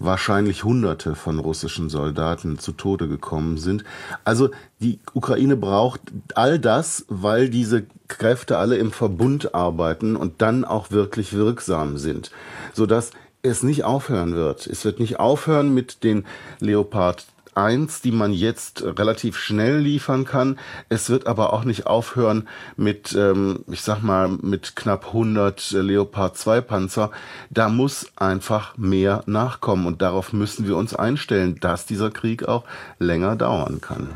wahrscheinlich 0.00 0.64
Hunderte 0.64 1.14
von 1.14 1.38
russischen 1.38 1.90
Soldaten 1.90 2.58
zu 2.58 2.72
Tode 2.72 3.06
gekommen 3.06 3.58
sind. 3.58 3.84
Also 4.24 4.50
die 4.80 4.98
Ukraine 5.12 5.56
braucht 5.56 6.00
all 6.34 6.58
das, 6.58 7.04
weil 7.08 7.50
diese 7.50 7.84
Kräfte 8.08 8.56
alle 8.56 8.78
im 8.78 8.92
Verbund 8.92 9.54
arbeiten 9.54 10.16
und 10.16 10.40
dann 10.42 10.64
auch 10.64 10.90
wirklich 10.90 11.34
wirksam 11.34 11.98
sind, 11.98 12.30
sodass 12.72 13.10
es 13.42 13.62
nicht 13.62 13.84
aufhören 13.84 14.34
wird. 14.34 14.66
Es 14.66 14.84
wird 14.84 15.00
nicht 15.00 15.20
aufhören 15.20 15.72
mit 15.72 16.02
den 16.02 16.24
Leopard 16.60 17.26
1, 17.60 18.00
die 18.00 18.12
man 18.12 18.32
jetzt 18.32 18.82
relativ 18.82 19.36
schnell 19.36 19.78
liefern 19.78 20.24
kann. 20.24 20.58
Es 20.88 21.10
wird 21.10 21.26
aber 21.26 21.52
auch 21.52 21.64
nicht 21.64 21.86
aufhören 21.86 22.48
mit, 22.76 23.14
ähm, 23.14 23.64
ich 23.70 23.82
sag 23.82 24.02
mal, 24.02 24.28
mit 24.28 24.76
knapp 24.76 25.08
100 25.08 25.72
Leopard 25.72 26.36
2 26.36 26.60
Panzer. 26.62 27.10
Da 27.50 27.68
muss 27.68 28.06
einfach 28.16 28.76
mehr 28.76 29.22
nachkommen 29.26 29.86
und 29.86 30.02
darauf 30.02 30.32
müssen 30.32 30.66
wir 30.66 30.76
uns 30.76 30.94
einstellen, 30.94 31.60
dass 31.60 31.86
dieser 31.86 32.10
Krieg 32.10 32.48
auch 32.48 32.64
länger 32.98 33.36
dauern 33.36 33.80
kann. 33.80 34.08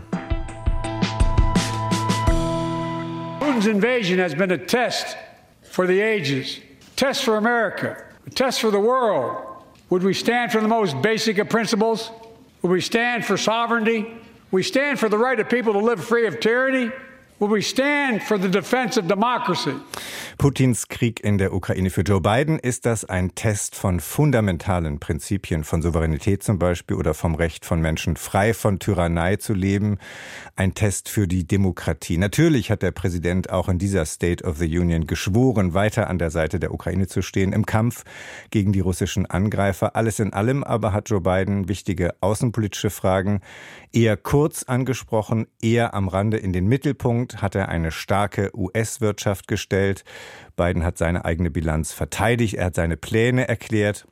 Putin's 3.40 3.66
invasion 3.66 4.18
has 4.18 4.34
been 4.34 4.50
a 4.50 4.58
test 4.58 5.16
for 5.62 5.86
the 5.86 6.00
ages, 6.02 6.60
test 6.96 7.24
for 7.24 7.36
America, 7.36 7.96
a 8.26 8.30
test 8.30 8.60
for 8.60 8.70
the 8.70 8.80
world. 8.80 9.36
Would 9.90 10.02
we 10.02 10.14
stand 10.14 10.50
for 10.50 10.60
the 10.60 10.68
most 10.68 11.00
basic 11.02 11.38
of 11.38 11.48
principles? 11.48 12.10
We 12.70 12.80
stand 12.80 13.24
for 13.24 13.36
sovereignty? 13.36 14.12
We 14.50 14.62
stand 14.62 14.98
for 14.98 15.08
the 15.08 15.18
right 15.18 15.38
of 15.38 15.48
people 15.48 15.72
to 15.74 15.80
live 15.80 16.04
free 16.04 16.26
of 16.26 16.40
tyranny? 16.40 16.92
We 17.40 17.62
stand 17.62 18.22
for 18.22 18.38
the 18.38 18.48
defense 18.48 18.96
of 18.96 19.08
democracy? 19.08 19.74
Putins 20.38 20.86
Krieg 20.86 21.18
in 21.24 21.36
der 21.36 21.52
Ukraine. 21.52 21.90
Für 21.90 22.02
Joe 22.02 22.20
Biden 22.20 22.60
ist 22.60 22.86
das 22.86 23.04
ein 23.04 23.34
Test 23.34 23.74
von 23.74 23.98
fundamentalen 23.98 25.00
Prinzipien, 25.00 25.64
von 25.64 25.82
Souveränität 25.82 26.44
zum 26.44 26.60
Beispiel 26.60 26.96
oder 26.96 27.12
vom 27.12 27.34
Recht 27.34 27.64
von 27.64 27.80
Menschen 27.80 28.16
frei 28.16 28.54
von 28.54 28.78
Tyrannei 28.78 29.34
zu 29.36 29.52
leben. 29.52 29.98
Ein 30.54 30.74
Test 30.74 31.08
für 31.08 31.26
die 31.26 31.44
Demokratie. 31.44 32.18
Natürlich 32.18 32.70
hat 32.70 32.82
der 32.82 32.92
Präsident 32.92 33.50
auch 33.50 33.68
in 33.68 33.78
dieser 33.78 34.06
State 34.06 34.44
of 34.44 34.58
the 34.58 34.78
Union 34.78 35.08
geschworen, 35.08 35.74
weiter 35.74 36.08
an 36.08 36.18
der 36.18 36.30
Seite 36.30 36.60
der 36.60 36.72
Ukraine 36.72 37.08
zu 37.08 37.20
stehen 37.20 37.52
im 37.52 37.66
Kampf 37.66 38.04
gegen 38.50 38.72
die 38.72 38.80
russischen 38.80 39.26
Angreifer. 39.26 39.96
Alles 39.96 40.20
in 40.20 40.32
allem 40.32 40.62
aber 40.62 40.92
hat 40.92 41.10
Joe 41.10 41.20
Biden 41.20 41.68
wichtige 41.68 42.14
außenpolitische 42.20 42.90
Fragen 42.90 43.40
eher 43.94 44.16
kurz 44.16 44.64
angesprochen, 44.64 45.46
eher 45.62 45.94
am 45.94 46.08
Rande 46.08 46.36
in 46.36 46.52
den 46.52 46.66
Mittelpunkt 46.66 47.40
hat 47.40 47.54
er 47.54 47.68
eine 47.68 47.92
starke 47.92 48.50
US-Wirtschaft 48.54 49.48
gestellt. 49.48 50.04
Biden 50.56 50.84
hat 50.84 50.98
seine 50.98 51.24
eigene 51.24 51.50
Bilanz 51.50 51.92
verteidigt, 51.92 52.54
er 52.54 52.66
hat 52.66 52.74
seine 52.74 52.96
Pläne 52.96 53.48
erklärt. 53.48 54.06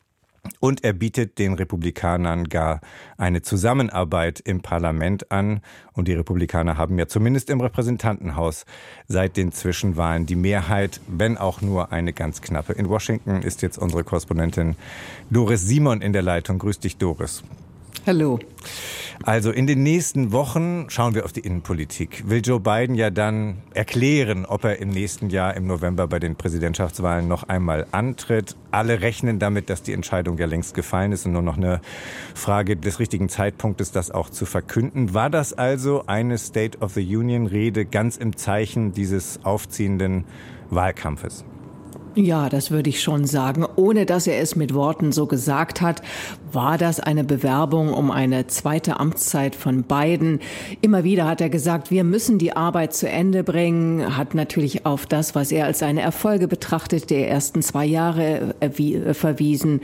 Und 0.58 0.82
er 0.82 0.92
bietet 0.92 1.38
den 1.38 1.54
Republikanern 1.54 2.48
gar 2.48 2.80
eine 3.16 3.42
Zusammenarbeit 3.42 4.40
im 4.40 4.60
Parlament 4.60 5.30
an. 5.30 5.60
Und 5.92 6.08
die 6.08 6.14
Republikaner 6.14 6.76
haben 6.76 6.98
ja 6.98 7.06
zumindest 7.06 7.48
im 7.48 7.60
Repräsentantenhaus 7.60 8.66
seit 9.06 9.36
den 9.36 9.52
Zwischenwahlen 9.52 10.26
die 10.26 10.34
Mehrheit, 10.34 11.00
wenn 11.06 11.38
auch 11.38 11.60
nur 11.60 11.92
eine 11.92 12.12
ganz 12.12 12.42
knappe. 12.42 12.72
In 12.72 12.88
Washington 12.88 13.42
ist 13.42 13.62
jetzt 13.62 13.78
unsere 13.78 14.02
Korrespondentin 14.02 14.74
Doris 15.30 15.62
Simon 15.62 16.00
in 16.00 16.12
der 16.12 16.22
Leitung. 16.22 16.58
Grüß 16.58 16.80
dich, 16.80 16.96
Doris. 16.96 17.44
Hallo. 18.06 18.38
Also 19.24 19.52
in 19.52 19.68
den 19.68 19.84
nächsten 19.84 20.32
Wochen 20.32 20.86
schauen 20.88 21.14
wir 21.14 21.24
auf 21.24 21.32
die 21.32 21.40
Innenpolitik. 21.40 22.28
Will 22.28 22.42
Joe 22.44 22.58
Biden 22.58 22.96
ja 22.96 23.10
dann 23.10 23.58
erklären, 23.74 24.44
ob 24.44 24.64
er 24.64 24.80
im 24.80 24.88
nächsten 24.88 25.30
Jahr 25.30 25.54
im 25.54 25.68
November 25.68 26.08
bei 26.08 26.18
den 26.18 26.34
Präsidentschaftswahlen 26.34 27.28
noch 27.28 27.44
einmal 27.44 27.86
antritt. 27.92 28.56
Alle 28.72 29.00
rechnen 29.00 29.38
damit, 29.38 29.70
dass 29.70 29.82
die 29.82 29.92
Entscheidung 29.92 30.38
ja 30.38 30.46
längst 30.46 30.74
gefallen 30.74 31.12
ist 31.12 31.26
und 31.26 31.32
nur 31.32 31.42
noch 31.42 31.56
eine 31.56 31.80
Frage 32.34 32.76
des 32.76 32.98
richtigen 32.98 33.28
Zeitpunktes, 33.28 33.92
das 33.92 34.10
auch 34.10 34.28
zu 34.28 34.44
verkünden. 34.44 35.14
War 35.14 35.30
das 35.30 35.52
also 35.52 36.04
eine 36.06 36.38
State 36.38 36.78
of 36.78 36.94
the 36.94 37.16
Union 37.16 37.46
Rede 37.46 37.84
ganz 37.84 38.16
im 38.16 38.36
Zeichen 38.36 38.92
dieses 38.92 39.44
aufziehenden 39.44 40.24
Wahlkampfes? 40.70 41.44
Ja, 42.14 42.50
das 42.50 42.70
würde 42.70 42.90
ich 42.90 43.00
schon 43.00 43.24
sagen. 43.24 43.64
Ohne 43.76 44.04
dass 44.04 44.26
er 44.26 44.38
es 44.38 44.54
mit 44.54 44.74
Worten 44.74 45.12
so 45.12 45.26
gesagt 45.26 45.80
hat, 45.80 46.02
war 46.52 46.76
das 46.76 47.00
eine 47.00 47.24
Bewerbung 47.24 47.94
um 47.94 48.10
eine 48.10 48.46
zweite 48.48 49.00
Amtszeit 49.00 49.56
von 49.56 49.84
Biden. 49.84 50.40
Immer 50.82 51.04
wieder 51.04 51.26
hat 51.26 51.40
er 51.40 51.48
gesagt, 51.48 51.90
wir 51.90 52.04
müssen 52.04 52.36
die 52.36 52.54
Arbeit 52.54 52.92
zu 52.92 53.08
Ende 53.08 53.42
bringen, 53.42 54.16
hat 54.16 54.34
natürlich 54.34 54.84
auf 54.84 55.06
das, 55.06 55.34
was 55.34 55.52
er 55.52 55.64
als 55.64 55.78
seine 55.78 56.02
Erfolge 56.02 56.48
betrachtet, 56.48 57.08
der 57.08 57.30
ersten 57.30 57.62
zwei 57.62 57.86
Jahre 57.86 58.54
verwiesen, 59.12 59.80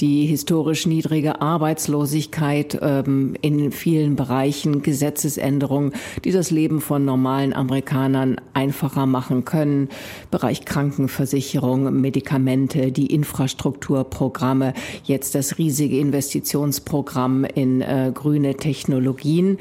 die 0.00 0.26
historisch 0.26 0.86
niedrige 0.86 1.40
Arbeitslosigkeit 1.40 2.78
ähm, 2.82 3.36
in 3.40 3.70
vielen 3.70 4.16
Bereichen, 4.16 4.82
Gesetzesänderungen, 4.82 5.92
die 6.24 6.32
das 6.32 6.50
Leben 6.50 6.80
von 6.80 7.04
normalen 7.04 7.52
Amerikanern 7.52 8.40
einfacher 8.52 9.06
machen 9.06 9.44
können, 9.44 9.88
Bereich 10.32 10.64
Krankenversicherung, 10.64 11.67
Ernährung, 11.68 12.00
Medikamente, 12.00 12.92
die 12.92 13.06
Infrastrukturprogramme, 13.06 14.72
jetzt 15.04 15.34
das 15.34 15.58
riesige 15.58 15.98
Investitionsprogramm 15.98 17.44
in 17.44 17.82
äh, 17.82 18.10
grüne 18.14 18.54
Technologien. 18.56 19.58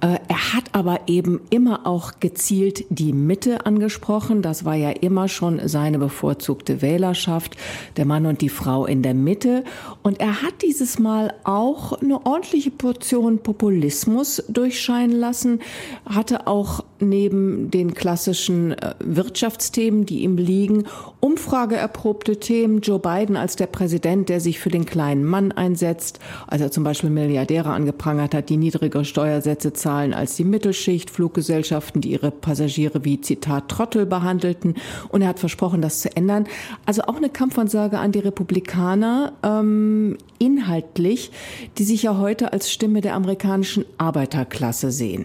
Äh, 0.00 0.18
er 0.28 0.54
hat 0.54 0.64
aber 0.72 1.00
eben 1.08 1.40
immer 1.50 1.84
auch 1.86 2.20
gezielt 2.20 2.84
die 2.88 3.12
Mitte 3.12 3.66
angesprochen. 3.66 4.42
Das 4.42 4.64
war 4.64 4.76
ja 4.76 4.90
immer 4.90 5.26
schon 5.28 5.60
seine 5.66 5.98
bevorzugte 5.98 6.82
Wählerschaft, 6.82 7.56
der 7.96 8.04
Mann 8.04 8.26
und 8.26 8.40
die 8.40 8.48
Frau 8.48 8.86
in 8.86 9.02
der 9.02 9.14
Mitte. 9.14 9.64
Und 10.02 10.20
er 10.20 10.42
hat 10.42 10.62
dieses 10.62 11.00
Mal 11.00 11.34
auch 11.42 12.00
eine 12.00 12.24
ordentliche 12.24 12.70
Portion 12.70 13.38
Populismus 13.38 14.44
durchscheinen 14.48 15.16
lassen, 15.16 15.60
hatte 16.06 16.46
auch 16.46 16.84
neben 17.00 17.70
den 17.70 17.94
klassischen 17.94 18.72
äh, 18.72 18.94
Wirtschaftsthemen, 19.00 20.06
die 20.06 20.22
ihm 20.22 20.36
liegen, 20.36 20.84
umfrageerprobte 21.20 22.38
Themen. 22.38 22.80
Joe 22.82 23.00
Biden 23.00 23.36
als 23.36 23.56
der 23.56 23.66
Präsident, 23.66 24.28
der 24.28 24.40
sich 24.40 24.60
für 24.60 24.70
den 24.70 24.86
kleinen 24.86 25.24
Mann 25.24 25.50
einsetzt, 25.50 26.20
als 26.46 26.62
er 26.62 26.70
zum 26.70 26.84
Beispiel 26.84 27.10
Milliardäre 27.10 27.70
angeprangert 27.70 28.34
hat, 28.34 28.48
die 28.48 28.56
niedrigere 28.56 29.04
Steuersätze 29.04 29.72
zahlen 29.72 29.87
zahlen 29.88 30.12
als 30.12 30.36
die 30.36 30.44
Mittelschicht, 30.44 31.08
Fluggesellschaften, 31.08 32.02
die 32.02 32.10
ihre 32.10 32.30
Passagiere 32.30 33.06
wie 33.06 33.22
Zitat 33.22 33.70
Trottel 33.70 34.04
behandelten. 34.04 34.74
Und 35.08 35.22
er 35.22 35.28
hat 35.28 35.38
versprochen, 35.38 35.80
das 35.80 36.00
zu 36.00 36.14
ändern. 36.14 36.46
Also 36.84 37.04
auch 37.04 37.16
eine 37.16 37.30
Kampfansage 37.30 37.98
an 37.98 38.12
die 38.12 38.18
Republikaner, 38.18 39.32
ähm, 39.42 40.18
inhaltlich, 40.38 41.30
die 41.78 41.84
sich 41.84 42.02
ja 42.02 42.18
heute 42.18 42.52
als 42.52 42.70
Stimme 42.70 43.00
der 43.00 43.14
amerikanischen 43.14 43.86
Arbeiterklasse 43.96 44.90
sehen. 44.90 45.24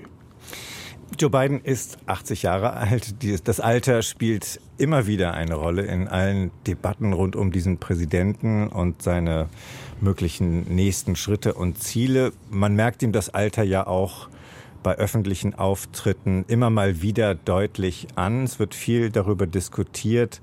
Joe 1.19 1.30
Biden 1.30 1.60
ist 1.60 1.97
80 2.06 2.43
Jahre 2.43 2.71
alt. 2.71 3.15
Das 3.43 3.60
Alter 3.60 4.02
spielt 4.02 4.62
immer 4.78 5.08
wieder 5.08 5.34
eine 5.34 5.56
Rolle 5.56 5.82
in 5.82 6.08
allen 6.08 6.52
Debatten 6.67 7.12
rund 7.12 7.36
um 7.36 7.52
diesen 7.52 7.80
Präsidenten 7.80 8.67
und 8.69 9.02
seine 9.02 9.49
möglichen 9.99 10.73
nächsten 10.73 11.17
Schritte 11.17 11.54
und 11.54 11.84
Ziele. 11.84 12.32
Man 12.49 12.76
merkt 12.76 13.04
ihm 13.04 13.12
das 13.12 13.30
Alter 13.30 13.63
ja 13.63 13.86
auch 13.86 14.30
bei 14.84 14.96
öffentlichen 14.96 15.56
Auftritten 15.56 16.46
immer 16.48 16.69
mal 16.69 17.02
wieder 17.02 17.36
deutlich 17.36 18.08
an. 18.15 18.43
Es 18.43 18.60
wird 18.60 18.76
viel 18.76 19.10
darüber 19.10 19.48
diskutiert. 19.48 20.41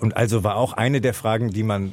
Und 0.00 0.16
also 0.16 0.44
war 0.44 0.56
auch 0.56 0.72
eine 0.72 1.00
der 1.00 1.14
Fragen, 1.14 1.50
die 1.50 1.62
man 1.62 1.92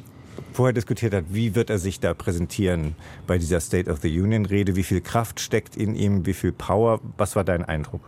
vorher 0.53 0.73
diskutiert 0.73 1.13
hat, 1.13 1.25
wie 1.29 1.55
wird 1.55 1.69
er 1.69 1.79
sich 1.79 1.99
da 1.99 2.13
präsentieren 2.13 2.95
bei 3.27 3.37
dieser 3.37 3.59
State 3.59 3.89
of 3.89 3.99
the 4.01 4.19
Union 4.19 4.45
Rede? 4.45 4.75
Wie 4.75 4.83
viel 4.83 5.01
Kraft 5.01 5.39
steckt 5.39 5.75
in 5.75 5.95
ihm? 5.95 6.25
Wie 6.25 6.33
viel 6.33 6.51
Power? 6.51 6.99
Was 7.17 7.35
war 7.35 7.43
dein 7.43 7.63
Eindruck? 7.65 8.01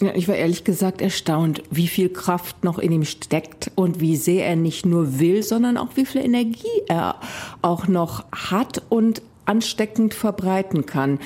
Ja, 0.00 0.14
ich 0.14 0.28
war 0.28 0.34
ehrlich 0.34 0.64
gesagt 0.64 1.00
erstaunt, 1.00 1.62
wie 1.70 1.88
viel 1.88 2.10
Kraft 2.10 2.64
noch 2.64 2.78
in 2.78 2.92
ihm 2.92 3.04
steckt 3.04 3.70
und 3.76 3.98
wie 3.98 4.16
sehr 4.16 4.46
er 4.46 4.56
nicht 4.56 4.84
nur 4.84 5.18
will, 5.18 5.42
sondern 5.42 5.78
auch 5.78 5.88
wie 5.94 6.04
viel 6.04 6.22
Energie 6.22 6.82
er 6.86 7.16
auch 7.62 7.88
noch 7.88 8.24
hat 8.30 8.82
und 8.90 9.22
ansteckend 9.46 10.12
verbreiten 10.12 10.84
kann. 10.84 11.18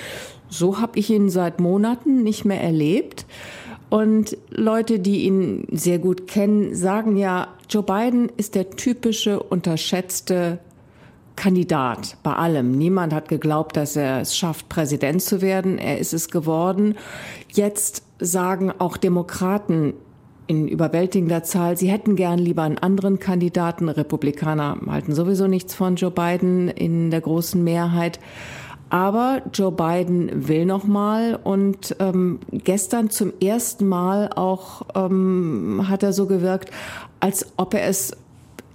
So 0.51 0.81
habe 0.81 0.99
ich 0.99 1.09
ihn 1.11 1.31
seit 1.31 1.61
Monaten 1.61 2.23
nicht 2.23 2.45
mehr 2.45 2.61
erlebt. 2.61 3.25
Und 3.89 4.37
Leute, 4.51 5.01
die 5.01 5.25
ihn 5.25 5.67
sehr 5.73 5.99
gut 5.99 6.27
kennen, 6.27 6.75
sagen 6.75 7.17
ja, 7.17 7.49
Joe 7.69 7.83
Biden 7.83 8.31
ist 8.37 8.55
der 8.55 8.71
typische 8.71 9.43
unterschätzte 9.43 10.59
Kandidat 11.35 12.17
bei 12.23 12.35
allem. 12.35 12.73
Niemand 12.73 13.15
hat 13.15 13.29
geglaubt, 13.29 13.77
dass 13.77 13.97
er 13.97 14.21
es 14.21 14.37
schafft, 14.37 14.69
Präsident 14.69 15.23
zu 15.23 15.41
werden. 15.41 15.79
Er 15.79 15.99
ist 15.99 16.13
es 16.13 16.29
geworden. 16.29 16.97
Jetzt 17.49 18.05
sagen 18.19 18.73
auch 18.79 18.97
Demokraten 18.97 19.95
in 20.47 20.67
überwältigender 20.67 21.45
Zahl, 21.45 21.77
sie 21.77 21.89
hätten 21.89 22.17
gern 22.17 22.39
lieber 22.39 22.63
einen 22.63 22.77
anderen 22.79 23.21
Kandidaten. 23.21 23.89
Republikaner 23.89 24.77
halten 24.89 25.15
sowieso 25.15 25.47
nichts 25.47 25.75
von 25.75 25.95
Joe 25.95 26.11
Biden 26.11 26.69
in 26.69 27.11
der 27.11 27.21
großen 27.21 27.63
Mehrheit. 27.63 28.19
Aber 28.91 29.43
Joe 29.55 29.73
Biden 29.73 30.49
will 30.49 30.67
noch 30.67 30.85
mal 30.85 31.39
und 31.43 31.97
ähm, 32.01 32.41
gestern 32.53 33.09
zum 33.09 33.33
ersten 33.41 33.87
Mal 33.87 34.31
auch 34.35 34.83
ähm, 34.95 35.87
hat 35.89 36.03
er 36.03 36.13
so 36.13 36.27
gewirkt, 36.27 36.71
als 37.21 37.47
ob 37.57 37.75
er 37.75 37.87
es 37.87 38.13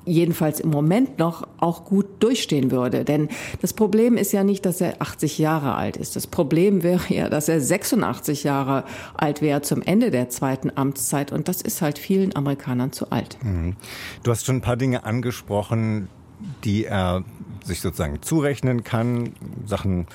jedenfalls 0.06 0.60
im 0.60 0.70
Moment 0.70 1.20
noch 1.20 1.48
auch 1.58 1.84
gut 1.84 2.06
durchstehen 2.20 2.72
würde. 2.72 3.04
Denn 3.04 3.30
das 3.62 3.74
Problem 3.74 4.18
ist 4.18 4.32
ja 4.32 4.44
nicht, 4.44 4.66
dass 4.66 4.80
er 4.80 5.02
80 5.02 5.38
Jahre 5.38 5.76
alt 5.76 5.98
ist. 5.98 6.16
Das 6.16 6.28
Problem 6.28 6.84
wäre 6.84 7.02
ja, 7.14 7.28
dass 7.28 7.50
er 7.50 7.60
86 7.60 8.44
Jahre 8.44 8.84
alt 9.16 9.42
wäre 9.42 9.62
zum 9.62 9.82
Ende 9.82 10.12
der 10.12 10.30
zweiten 10.30 10.72
Amtszeit. 10.76 11.32
Und 11.32 11.48
das 11.48 11.62
ist 11.62 11.82
halt 11.82 12.00
vielen 12.00 12.36
Amerikanern 12.36 12.92
zu 12.92 13.12
alt. 13.12 13.38
Mhm. 13.44 13.76
Du 14.24 14.32
hast 14.32 14.46
schon 14.46 14.58
ein 14.58 14.62
paar 14.62 14.78
Dinge 14.78 15.04
angesprochen, 15.04 16.08
die 16.64 16.86
er 16.86 17.24
sich 17.66 17.82
sozusagen 17.82 18.22
zurechnen 18.22 18.84
kann, 18.84 19.34
Sachen, 19.66 20.08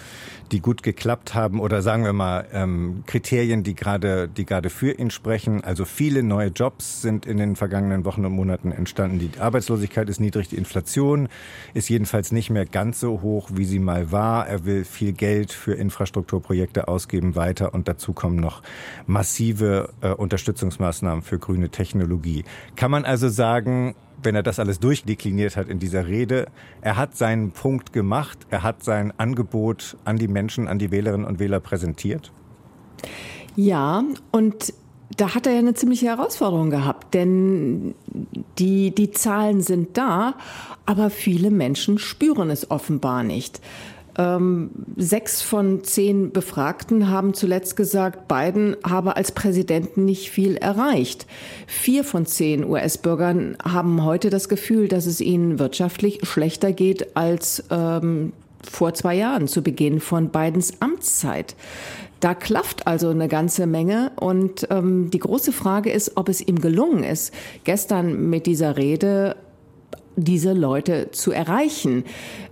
die 0.52 0.60
gut 0.60 0.82
geklappt 0.82 1.34
haben 1.34 1.60
oder 1.60 1.82
sagen 1.82 2.04
wir 2.04 2.12
mal 2.12 2.46
ähm, 2.52 3.04
Kriterien, 3.06 3.62
die 3.62 3.74
gerade, 3.74 4.28
die 4.28 4.44
gerade 4.44 4.70
für 4.70 4.92
ihn 4.92 5.10
sprechen. 5.10 5.62
Also 5.62 5.84
viele 5.84 6.22
neue 6.22 6.48
Jobs 6.48 7.02
sind 7.02 7.26
in 7.26 7.36
den 7.36 7.56
vergangenen 7.56 8.04
Wochen 8.04 8.24
und 8.24 8.32
Monaten 8.32 8.72
entstanden. 8.72 9.18
Die 9.18 9.38
Arbeitslosigkeit 9.38 10.08
ist 10.08 10.20
niedrig, 10.20 10.48
die 10.48 10.56
Inflation 10.56 11.28
ist 11.74 11.88
jedenfalls 11.88 12.32
nicht 12.32 12.50
mehr 12.50 12.66
ganz 12.66 13.00
so 13.00 13.22
hoch, 13.22 13.50
wie 13.52 13.64
sie 13.64 13.78
mal 13.78 14.12
war. 14.12 14.46
Er 14.46 14.64
will 14.64 14.84
viel 14.84 15.12
Geld 15.12 15.52
für 15.52 15.74
Infrastrukturprojekte 15.74 16.88
ausgeben 16.88 17.36
weiter 17.36 17.74
und 17.74 17.88
dazu 17.88 18.12
kommen 18.12 18.36
noch 18.36 18.62
massive 19.06 19.90
äh, 20.00 20.10
Unterstützungsmaßnahmen 20.10 21.22
für 21.22 21.38
grüne 21.38 21.70
Technologie. 21.70 22.44
Kann 22.76 22.90
man 22.90 23.04
also 23.04 23.28
sagen, 23.28 23.94
wenn 24.22 24.34
er 24.34 24.42
das 24.42 24.58
alles 24.58 24.80
durchdekliniert 24.80 25.56
hat 25.56 25.68
in 25.68 25.78
dieser 25.78 26.06
Rede, 26.06 26.46
er 26.80 26.96
hat 26.96 27.16
seinen 27.16 27.52
Punkt 27.52 27.92
gemacht, 27.92 28.38
er 28.50 28.62
hat 28.62 28.84
sein 28.84 29.12
Angebot 29.18 29.96
an 30.04 30.16
die 30.16 30.28
Menschen, 30.28 30.68
an 30.68 30.78
die 30.78 30.90
Wählerinnen 30.90 31.26
und 31.26 31.38
Wähler 31.38 31.60
präsentiert? 31.60 32.32
Ja, 33.56 34.04
und 34.30 34.72
da 35.16 35.34
hat 35.34 35.46
er 35.46 35.54
ja 35.54 35.58
eine 35.58 35.74
ziemliche 35.74 36.06
Herausforderung 36.06 36.70
gehabt, 36.70 37.14
denn 37.14 37.94
die, 38.58 38.94
die 38.94 39.10
Zahlen 39.10 39.60
sind 39.60 39.96
da, 39.96 40.34
aber 40.86 41.10
viele 41.10 41.50
Menschen 41.50 41.98
spüren 41.98 42.50
es 42.50 42.70
offenbar 42.70 43.22
nicht. 43.22 43.60
Ähm, 44.18 44.70
sechs 44.96 45.42
von 45.42 45.84
zehn 45.84 46.32
Befragten 46.32 47.08
haben 47.08 47.34
zuletzt 47.34 47.76
gesagt, 47.76 48.28
Biden 48.28 48.76
habe 48.84 49.16
als 49.16 49.32
Präsident 49.32 49.96
nicht 49.96 50.30
viel 50.30 50.56
erreicht. 50.56 51.26
Vier 51.66 52.04
von 52.04 52.26
zehn 52.26 52.64
US-Bürgern 52.64 53.56
haben 53.62 54.04
heute 54.04 54.30
das 54.30 54.48
Gefühl, 54.48 54.88
dass 54.88 55.06
es 55.06 55.20
ihnen 55.20 55.58
wirtschaftlich 55.58 56.20
schlechter 56.22 56.72
geht 56.72 57.16
als 57.16 57.64
ähm, 57.70 58.32
vor 58.68 58.94
zwei 58.94 59.14
Jahren, 59.14 59.48
zu 59.48 59.62
Beginn 59.62 60.00
von 60.00 60.28
Bidens 60.28 60.80
Amtszeit. 60.80 61.54
Da 62.20 62.34
klafft 62.34 62.86
also 62.86 63.08
eine 63.08 63.28
ganze 63.28 63.66
Menge. 63.66 64.12
Und 64.16 64.66
ähm, 64.70 65.10
die 65.10 65.18
große 65.18 65.52
Frage 65.52 65.90
ist, 65.90 66.16
ob 66.16 66.28
es 66.28 66.40
ihm 66.40 66.60
gelungen 66.60 67.02
ist, 67.02 67.32
gestern 67.64 68.28
mit 68.28 68.46
dieser 68.46 68.76
Rede 68.76 69.36
diese 70.16 70.52
Leute 70.52 71.10
zu 71.12 71.32
erreichen 71.32 72.04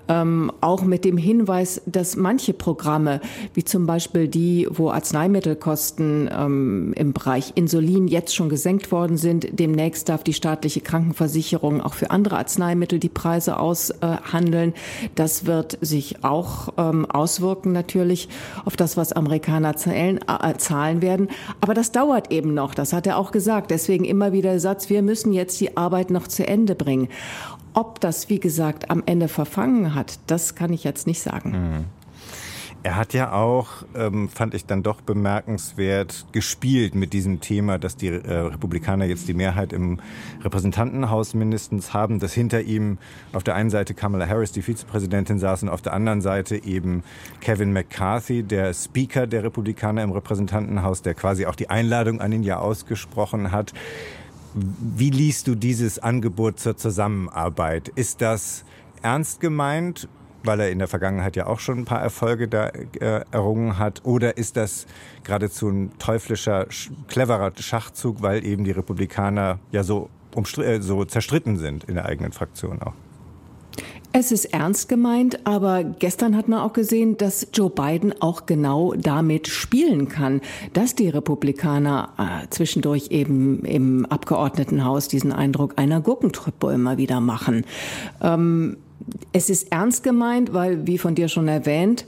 ähm, 0.09 0.53
auch 0.61 0.83
mit 0.83 1.05
dem 1.05 1.16
Hinweis, 1.16 1.81
dass 1.87 2.16
manche 2.16 2.53
Programme, 2.53 3.21
wie 3.55 3.64
zum 3.64 3.87
Beispiel 3.87 4.29
die, 4.29 4.68
wo 4.71 4.90
Arzneimittelkosten 4.90 6.29
ähm, 6.33 6.92
im 6.97 7.12
Bereich 7.12 7.53
Insulin 7.55 8.09
jetzt 8.09 8.35
schon 8.35 8.49
gesenkt 8.49 8.92
worden 8.92 9.16
sind, 9.16 9.47
demnächst 9.59 10.09
darf 10.09 10.23
die 10.23 10.35
staatliche 10.35 10.81
Krankenversicherung 10.81 11.81
auch 11.81 11.94
für 11.94 12.11
andere 12.11 12.37
Arzneimittel 12.37 12.99
die 12.99 13.09
Preise 13.09 13.59
aushandeln. 13.59 14.75
Das 15.14 15.47
wird 15.47 15.79
sich 15.81 16.25
auch 16.25 16.68
ähm, 16.77 17.07
auswirken 17.07 17.73
natürlich 17.73 18.29
auf 18.64 18.77
das, 18.77 18.97
was 18.97 19.12
Amerikaner 19.12 19.77
zahlen, 19.77 20.21
äh, 20.27 20.55
zahlen 20.59 21.01
werden. 21.03 21.29
Aber 21.61 21.75
das 21.75 21.92
dauert 21.92 22.33
eben 22.33 22.55
noch. 22.55 22.75
Das 22.75 22.92
hat 22.92 23.07
er 23.07 23.18
auch 23.18 23.33
gesagt. 23.33 23.71
Deswegen 23.71 24.05
immer 24.05 24.33
wieder 24.33 24.59
der 24.59 24.61
Satz, 24.61 24.90
wir 24.90 25.03
müssen 25.03 25.33
jetzt 25.33 25.61
die 25.61 25.77
Arbeit 25.77 26.11
noch 26.11 26.27
zu 26.27 26.47
Ende 26.47 26.75
bringen. 26.75 27.09
Ob 27.79 28.01
das, 28.01 28.29
wie 28.29 28.41
gesagt, 28.41 28.91
am 28.91 29.05
Ende 29.07 29.29
verfangen 29.29 29.95
hat, 29.95 30.19
das 30.27 30.57
kann 30.57 30.73
ich 30.73 30.83
jetzt 30.83 31.07
nicht 31.07 31.23
sagen. 31.23 31.51
Mhm. 31.53 31.85
Er 32.83 32.97
hat 32.97 33.14
ja 33.14 33.31
auch, 33.33 33.85
ähm, 33.95 34.29
fand 34.29 34.55
ich 34.55 34.67
dann 34.67 34.83
doch 34.83 35.01
bemerkenswert, 35.01 36.27
gespielt 36.33 36.97
mit 36.97 37.12
diesem 37.12 37.41
Thema, 37.41 37.79
dass 37.79 37.95
die 37.95 38.09
äh, 38.09 38.33
Republikaner 38.33 39.05
jetzt 39.05 39.29
die 39.29 39.35
Mehrheit 39.35 39.73
im 39.73 40.01
Repräsentantenhaus 40.43 41.35
mindestens 41.35 41.95
haben, 41.95 42.19
dass 42.19 42.33
hinter 42.33 42.62
ihm 42.62 42.99
auf 43.33 43.45
der 43.45 43.55
einen 43.55 43.71
Seite 43.71 43.95
Kamala 43.95 44.27
Harris, 44.27 44.51
die 44.51 44.62
Vizepräsidentin, 44.62 45.38
saß 45.38 45.62
und 45.62 45.69
auf 45.69 45.81
der 45.81 45.93
anderen 45.93 46.21
Seite 46.21 46.57
eben 46.57 47.05
Kevin 47.41 47.73
McCarthy, 47.73 48.43
der 48.43 48.75
Speaker 48.75 49.29
der 49.29 49.45
Republikaner 49.45 50.03
im 50.03 50.11
Repräsentantenhaus, 50.11 51.03
der 51.03 51.14
quasi 51.14 51.47
auch 51.47 51.55
die 51.55 51.71
Einladung 51.71 52.21
an 52.21 52.33
ihn 52.33 52.43
ja 52.43 52.59
ausgesprochen 52.59 53.53
hat. 53.53 53.73
Wie 54.55 55.11
liest 55.11 55.47
du 55.47 55.55
dieses 55.55 55.99
Angebot 55.99 56.59
zur 56.59 56.77
Zusammenarbeit? 56.77 57.89
Ist 57.89 58.21
das 58.21 58.65
ernst 59.03 59.41
gemeint, 59.41 60.09
weil 60.45 60.61
er 60.61 60.71
in 60.71 60.79
der 60.79 60.89
Vergangenheit 60.89 61.37
ja 61.37 61.47
auch 61.47 61.61
schon 61.61 61.79
ein 61.79 61.85
paar 61.85 62.01
Erfolge 62.01 62.49
da 62.49 62.69
äh, 62.69 63.25
errungen 63.31 63.79
hat? 63.79 64.05
Oder 64.05 64.37
ist 64.37 64.57
das 64.57 64.87
geradezu 65.25 65.69
ein 65.69 65.99
teuflischer, 65.99 66.67
cleverer 67.09 67.53
Schachzug, 67.59 68.23
weil 68.23 68.45
eben 68.45 68.65
die 68.65 68.71
Republikaner 68.71 69.59
ja 69.71 69.83
so, 69.83 70.09
äh, 70.57 70.81
so 70.81 71.05
zerstritten 71.05 71.59
sind 71.59 71.85
in 71.85 71.95
der 71.95 72.07
eigenen 72.07 72.33
Fraktion 72.33 72.81
auch? 72.83 72.95
Es 74.12 74.33
ist 74.33 74.47
ernst 74.47 74.88
gemeint, 74.88 75.47
aber 75.47 75.85
gestern 75.85 76.35
hat 76.35 76.49
man 76.49 76.61
auch 76.61 76.73
gesehen, 76.73 77.18
dass 77.18 77.49
Joe 77.53 77.68
Biden 77.68 78.14
auch 78.21 78.47
genau 78.47 78.94
damit 78.94 79.49
spielen 79.49 80.09
kann, 80.09 80.40
dass 80.73 80.94
die 80.94 81.11
Republikaner 81.11 82.09
äh, 82.16 82.49
zwischendurch 82.49 83.09
eben 83.11 83.64
im 83.64 84.07
Abgeordnetenhaus 84.07 85.09
diesen 85.09 85.31
Eindruck 85.31 85.75
einer 85.77 86.01
Gurkentruppe 86.01 86.73
immer 86.73 86.97
wieder 86.97 87.21
machen. 87.21 87.66
Ähm, 88.23 88.79
es 89.33 89.51
ist 89.51 89.73
ernst 89.73 90.03
gemeint, 90.03 90.55
weil, 90.55 90.87
wie 90.87 90.99
von 90.99 91.14
dir 91.14 91.29
schon 91.29 91.47
erwähnt, 91.47 92.07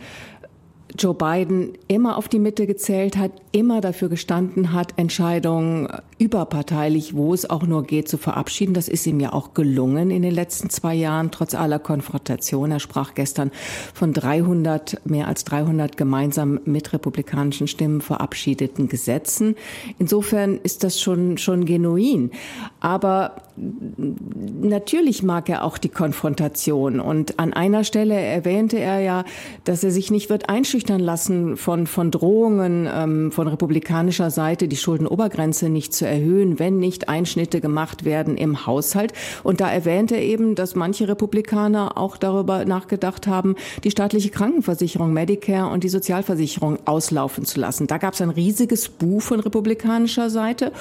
Joe 0.99 1.15
Biden 1.15 1.75
immer 1.87 2.17
auf 2.17 2.29
die 2.29 2.39
Mitte 2.39 2.67
gezählt 2.67 3.17
hat, 3.17 3.31
immer 3.53 3.81
dafür 3.81 4.09
gestanden 4.09 4.73
hat, 4.73 4.95
Entscheidungen 4.97 5.89
überparteilich, 6.21 7.17
wo 7.17 7.33
es 7.33 7.49
auch 7.49 7.63
nur 7.63 7.83
geht, 7.83 8.07
zu 8.07 8.19
verabschieden. 8.19 8.75
Das 8.75 8.89
ist 8.89 9.07
ihm 9.07 9.21
ja 9.21 9.33
auch 9.33 9.55
gelungen 9.55 10.11
in 10.11 10.21
den 10.21 10.35
letzten 10.35 10.69
zwei 10.69 10.95
Jahren, 10.95 11.31
trotz 11.31 11.55
aller 11.55 11.79
Konfrontation. 11.79 12.71
Er 12.71 12.79
sprach 12.79 13.15
gestern 13.15 13.51
von 13.95 14.13
300, 14.13 15.01
mehr 15.07 15.29
als 15.29 15.45
300 15.45 15.97
gemeinsam 15.97 16.61
mit 16.67 16.93
republikanischen 16.93 17.69
Stimmen 17.69 18.03
verabschiedeten 18.03 18.89
Gesetzen. 18.89 19.57
Insofern 19.99 20.61
ist 20.63 20.85
das 20.85 21.01
schon, 21.01 21.39
schon 21.39 21.65
genuin. 21.65 22.33
Aber 22.81 23.37
natürlich 23.57 25.23
mag 25.23 25.49
er 25.49 25.65
auch 25.65 25.79
die 25.79 25.89
Konfrontation. 25.89 27.01
Und 27.01 27.39
an 27.39 27.55
einer 27.55 27.83
Stelle 27.83 28.15
erwähnte 28.15 28.79
er 28.79 29.01
ja, 29.01 29.25
dass 29.65 29.83
er 29.85 29.91
sich 29.91 30.11
nicht 30.11 30.29
wird 30.29 30.51
einschüchtern 30.51 31.01
lassen 31.01 31.57
von, 31.57 31.87
von 31.87 32.11
Drohungen 32.11 32.87
ähm, 32.93 33.33
von 33.33 33.49
republikanischer 33.49 34.31
Seite, 34.31 34.69
die 34.69 34.77
Schuldenobergrenze 34.77 35.71
nicht 35.71 35.95
zu 35.95 36.10
erhöhen, 36.11 36.59
wenn 36.59 36.79
nicht 36.79 37.09
Einschnitte 37.09 37.61
gemacht 37.61 38.05
werden 38.05 38.37
im 38.37 38.67
Haushalt. 38.67 39.13
Und 39.43 39.61
da 39.61 39.71
erwähnt 39.71 40.13
er 40.13 40.23
eben, 40.23 40.55
dass 40.55 40.75
manche 40.75 41.09
Republikaner 41.09 41.97
auch 41.97 42.17
darüber 42.17 42.65
nachgedacht 42.65 43.27
haben, 43.27 43.55
die 43.85 43.91
staatliche 43.91 44.31
Krankenversicherung, 44.31 45.13
Medicare 45.13 45.73
und 45.73 45.85
die 45.85 45.89
Sozialversicherung 45.89 46.79
auslaufen 46.85 47.45
zu 47.45 47.61
lassen. 47.61 47.87
Da 47.87 47.99
gab 47.99 48.15
es 48.15 48.21
ein 48.21 48.31
riesiges 48.31 48.89
Buch 48.89 49.23
von 49.23 49.41
republikanischer 49.41 50.31
Seite. 50.31 50.73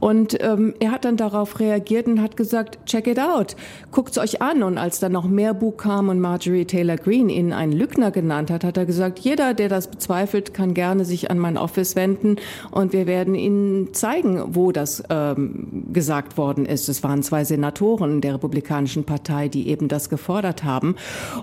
Und 0.00 0.38
ähm, 0.42 0.74
er 0.80 0.92
hat 0.92 1.04
dann 1.04 1.16
darauf 1.16 1.60
reagiert 1.60 2.06
und 2.06 2.22
hat 2.22 2.36
gesagt, 2.36 2.78
check 2.86 3.06
it 3.06 3.18
out, 3.18 3.56
guckt's 3.90 4.18
euch 4.18 4.40
an. 4.40 4.62
Und 4.62 4.78
als 4.78 5.00
dann 5.00 5.12
noch 5.12 5.26
mehr 5.26 5.54
Buch 5.54 5.76
kam 5.76 6.08
und 6.08 6.20
Marjorie 6.20 6.64
Taylor 6.64 6.96
Greene 6.96 7.32
ihn 7.32 7.52
einen 7.52 7.72
Lügner 7.72 8.10
genannt 8.10 8.50
hat, 8.50 8.64
hat 8.64 8.76
er 8.76 8.86
gesagt, 8.86 9.18
jeder, 9.18 9.54
der 9.54 9.68
das 9.68 9.88
bezweifelt, 9.88 10.54
kann 10.54 10.74
gerne 10.74 11.04
sich 11.04 11.30
an 11.30 11.38
mein 11.38 11.56
Office 11.56 11.96
wenden 11.96 12.36
und 12.70 12.92
wir 12.92 13.06
werden 13.06 13.34
Ihnen 13.34 13.94
zeigen, 13.94 14.42
wo 14.54 14.67
das 14.72 15.02
ähm, 15.10 15.84
gesagt 15.92 16.36
worden 16.36 16.66
ist. 16.66 16.88
Es 16.88 17.02
waren 17.02 17.22
zwei 17.22 17.44
Senatoren 17.44 18.20
der 18.20 18.34
Republikanischen 18.34 19.04
Partei, 19.04 19.48
die 19.48 19.68
eben 19.68 19.88
das 19.88 20.08
gefordert 20.08 20.64
haben. 20.64 20.96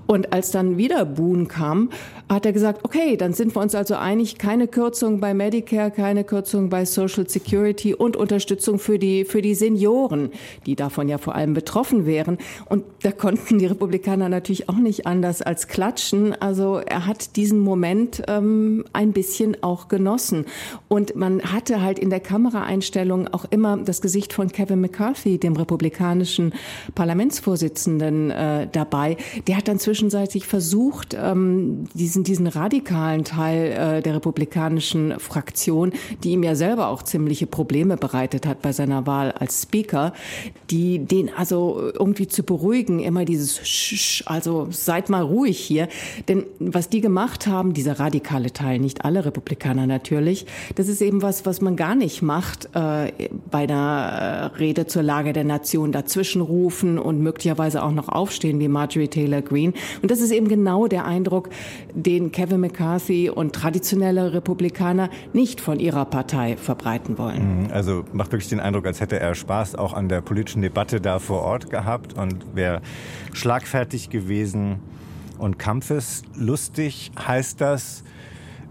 Und 0.08 0.34
als 0.34 0.52
dann 0.52 0.78
wieder 0.78 1.06
Boone 1.06 1.46
kam, 1.46 1.90
hat 2.30 2.46
er 2.46 2.54
gesagt, 2.54 2.84
okay, 2.84 3.18
dann 3.18 3.34
sind 3.34 3.56
wir 3.56 3.62
uns 3.62 3.76
also 3.76 3.96
einig, 3.96 4.38
keine 4.38 4.68
Kürzung 4.68 5.20
bei 5.20 5.34
Medicare, 5.34 5.92
keine 5.92 6.24
Kürzung 6.24 6.70
bei 6.70 6.86
Social 6.86 7.30
Security 7.30 7.94
und 7.94 8.18
Unterstützung 8.18 8.80
für 8.80 8.98
die, 8.98 9.26
für 9.26 9.42
die 9.42 9.54
Senioren, 9.54 10.32
die 10.66 10.76
davon 10.76 11.08
ja 11.08 11.18
vor 11.18 11.36
allem 11.36 11.54
betroffen 11.54 12.06
wären. 12.06 12.38
Und 12.68 12.84
da 13.04 13.12
konnten 13.12 13.60
die 13.60 13.68
Republikaner 13.68 14.28
natürlich 14.28 14.70
auch 14.70 14.78
nicht 14.78 15.06
anders 15.06 15.42
als 15.42 15.68
klatschen. 15.68 16.34
Also 16.42 16.78
er 16.78 17.06
hat 17.06 17.36
diesen 17.36 17.60
Moment 17.60 18.24
ähm, 18.28 18.86
ein 18.94 19.14
bisschen 19.14 19.62
auch 19.62 19.88
genossen. 19.88 20.46
Und 20.88 21.16
man 21.16 21.42
hatte 21.42 21.82
halt 21.82 22.00
in 22.00 22.10
der 22.10 22.22
Kameraeinstellung 22.22 23.28
auch 23.28 23.46
immer 23.52 23.78
das 23.78 24.02
Gesicht 24.02 24.34
von 24.34 24.52
Kevin 24.52 24.82
McCarthy, 24.82 25.38
dem 25.38 25.56
republikanischen 25.56 26.54
Parlamentsvorsitzenden, 26.96 28.32
äh, 28.32 28.68
dabei. 28.72 29.18
Der 29.48 29.58
hat 29.58 29.68
dann 29.68 29.80
zwischenzeitlich 29.80 30.48
versucht, 30.48 31.16
ähm, 31.20 31.86
diesen, 32.16 32.24
diesen 32.24 32.48
radikalen 32.48 33.24
Teil 33.24 33.72
äh, 33.72 34.02
der 34.02 34.16
republikanischen 34.16 35.20
Fraktion, 35.20 35.92
die 36.24 36.32
ihm 36.32 36.44
ja 36.44 36.56
selber 36.56 36.88
auch 36.88 37.04
ziemliche 37.04 37.48
Probleme 37.48 37.98
bereitet 37.98 38.46
hat 38.46 38.62
bei 38.62 38.72
seiner 38.72 39.06
Wahl 39.06 39.32
als 39.32 39.64
Speaker, 39.64 40.14
die 40.70 41.00
den 41.00 41.30
also 41.36 41.92
irgendwie 41.94 42.28
zu 42.28 42.44
beruhigen, 42.44 43.00
immer 43.00 43.26
dieses 43.26 43.68
Sch, 43.68 44.24
also 44.26 44.68
seid 44.70 45.10
mal 45.10 45.24
ruhig 45.24 45.60
hier. 45.60 45.88
Denn 46.28 46.46
was 46.60 46.90
die 46.90 47.02
gemacht 47.02 47.48
haben, 47.48 47.74
dieser 47.74 48.00
radikale 48.00 48.52
Teil, 48.52 48.80
nicht 48.80 49.04
alle 49.04 49.26
Republikaner 49.26 49.88
natürlich, 49.88 50.46
das 50.76 50.88
ist 50.88 51.02
eben 51.02 51.22
was, 51.22 51.46
was 51.46 51.62
man 51.62 51.76
gar 51.76 51.96
nicht 51.96 52.22
macht 52.22 52.70
äh, 52.74 53.12
bei 53.52 53.64
einer 53.64 54.52
äh, 54.54 54.58
Rede 54.58 54.88
zur 54.88 55.04
Lage 55.04 55.34
der 55.34 55.44
Nation 55.44 55.92
dazwischenrufen 55.92 56.98
und 56.98 57.22
möglicherweise 57.22 57.84
auch 57.84 57.92
noch 57.92 58.10
aufstehen 58.10 58.60
wie 58.60 58.68
Marjorie 58.68 59.08
Taylor 59.08 59.42
Greene. 59.42 59.74
Und 60.02 60.12
das 60.12 60.22
ist 60.22 60.32
eben 60.32 60.48
genau 60.48 60.88
der 60.88 61.06
Eindruck, 61.06 61.50
den 62.06 62.32
Kevin 62.32 62.62
McCarthy 62.62 63.30
und 63.30 63.54
traditionelle 63.54 64.34
Republikaner 64.34 65.10
nicht 65.34 65.62
von 65.62 65.80
ihrer 65.80 66.06
Partei 66.06 66.58
verbreiten 66.58 67.18
wollen. 67.18 67.64
Mhm, 67.64 67.72
also 67.72 68.06
macht 68.14 68.32
wirklich 68.32 68.50
den 68.50 68.60
Eindruck, 68.60 68.86
als 68.86 69.02
hätte 69.02 69.20
er 69.20 69.36
Spaß 69.36 69.76
auch 69.76 69.94
an 69.94 70.10
der 70.10 70.22
politischen 70.22 70.62
Debatte 70.62 71.02
da 71.02 71.20
vor 71.20 71.42
Ort 71.42 71.70
gehabt 71.70 72.14
und 72.14 72.46
wäre 72.56 72.82
schlagfertig 73.34 74.10
gewesen 74.10 74.80
und 75.38 75.60
kampfeslustig. 75.60 77.12
Heißt 77.28 77.60
das, 77.60 78.04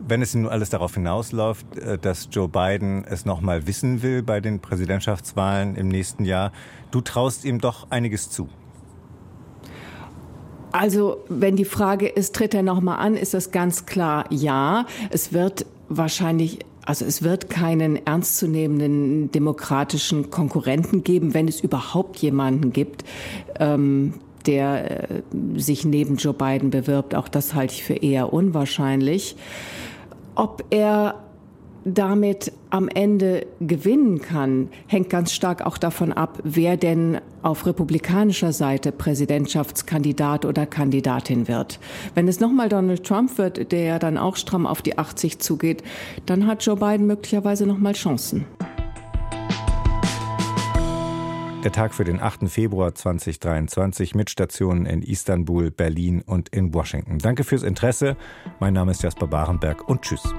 wenn 0.07 0.23
es 0.23 0.35
nun 0.35 0.49
alles 0.49 0.71
darauf 0.71 0.95
hinausläuft, 0.95 1.79
äh, 1.79 1.99
dass 1.99 2.29
Joe 2.31 2.49
Biden 2.49 3.05
es 3.05 3.25
noch 3.25 3.41
mal 3.41 3.67
wissen 3.67 4.03
will 4.03 4.23
bei 4.23 4.41
den 4.41 4.61
Präsidentschaftswahlen 4.61 5.77
im 5.77 5.89
nächsten 5.89 6.25
Jahr, 6.25 6.53
du 6.91 7.01
traust 7.01 7.45
ihm 7.45 7.61
doch 7.61 7.91
einiges 7.91 8.31
zu. 8.31 8.49
Also, 10.75 11.19
wenn 11.29 11.55
die 11.55 11.65
Frage 11.65 12.09
ist, 12.09 12.35
tritt 12.35 12.53
er 12.53 12.65
noch 12.65 12.81
mal 12.81 12.97
an, 12.97 13.15
ist 13.15 13.33
das 13.33 13.53
ganz 13.53 13.87
klar 13.87 14.25
ja. 14.31 14.87
Es 15.11 15.33
wird 15.33 15.67
wahrscheinlich 15.89 16.59
also 16.85 17.05
es 17.05 17.23
wird 17.23 17.49
keinen 17.49 18.05
ernstzunehmenden 18.05 19.31
demokratischen 19.31 20.31
Konkurrenten 20.31 21.05
geben, 21.05 21.33
wenn 21.33 21.49
es 21.49 21.61
überhaupt 21.61 22.19
jemanden 22.19 22.73
gibt, 22.75 23.05
ähm, 23.59 24.15
der 24.47 25.11
äh, 25.11 25.23
sich 25.57 25.85
neben 25.85 26.17
Joe 26.17 26.35
Biden 26.35 26.71
bewirbt. 26.71 27.15
Auch 27.15 27.29
das 27.29 27.55
halte 27.55 27.73
ich 27.73 27.85
für 27.85 27.95
eher 27.95 28.33
unwahrscheinlich. 28.33 29.37
Ob 30.35 30.65
er 30.71 31.24
damit 31.85 32.53
am 32.71 32.89
Ende 32.89 33.47
gewinnen 33.61 34.21
kann, 34.21 34.69
hängt 34.87 35.11
ganz 35.11 35.33
stark 35.33 35.65
auch 35.65 35.79
davon 35.79 36.13
ab, 36.13 36.39
wer 36.43 36.77
denn 36.77 37.21
auf 37.43 37.67
republikanischer 37.67 38.53
Seite 38.53 38.91
Präsidentschaftskandidat 38.91 40.45
oder 40.45 40.67
Kandidatin 40.67 41.47
wird. 41.47 41.79
Wenn 42.15 42.27
es 42.27 42.41
nochmal 42.41 42.69
Donald 42.69 43.05
Trump 43.05 43.39
wird, 43.39 43.71
der 43.73 43.83
ja 43.83 43.99
dann 43.99 44.19
auch 44.19 44.37
stramm 44.37 44.67
auf 44.67 44.83
die 44.83 44.99
80 44.99 45.39
zugeht, 45.39 45.83
dann 46.27 46.47
hat 46.47 46.65
Joe 46.65 46.77
Biden 46.77 47.07
möglicherweise 47.07 47.67
nochmal 47.67 47.93
Chancen. 47.93 48.47
Der 51.65 51.73
Tag 51.73 51.95
für 51.95 52.05
den 52.05 52.21
8. 52.21 52.51
Februar 52.51 52.95
2023 52.95 54.15
mit 54.15 54.29
Stationen 54.29 54.85
in 54.85 55.01
Istanbul, 55.01 55.71
Berlin 55.71 56.21
und 56.21 56.51
in 56.51 56.75
Washington. 56.75 57.19
Danke 57.19 57.43
fürs 57.43 57.63
Interesse. 57.63 58.19
Mein 58.61 58.75
Name 58.75 58.91
ist 58.91 59.03
Jasper 59.03 59.27
Barenberg 59.27 59.89
und 59.89 60.03
tschüss. 60.03 60.35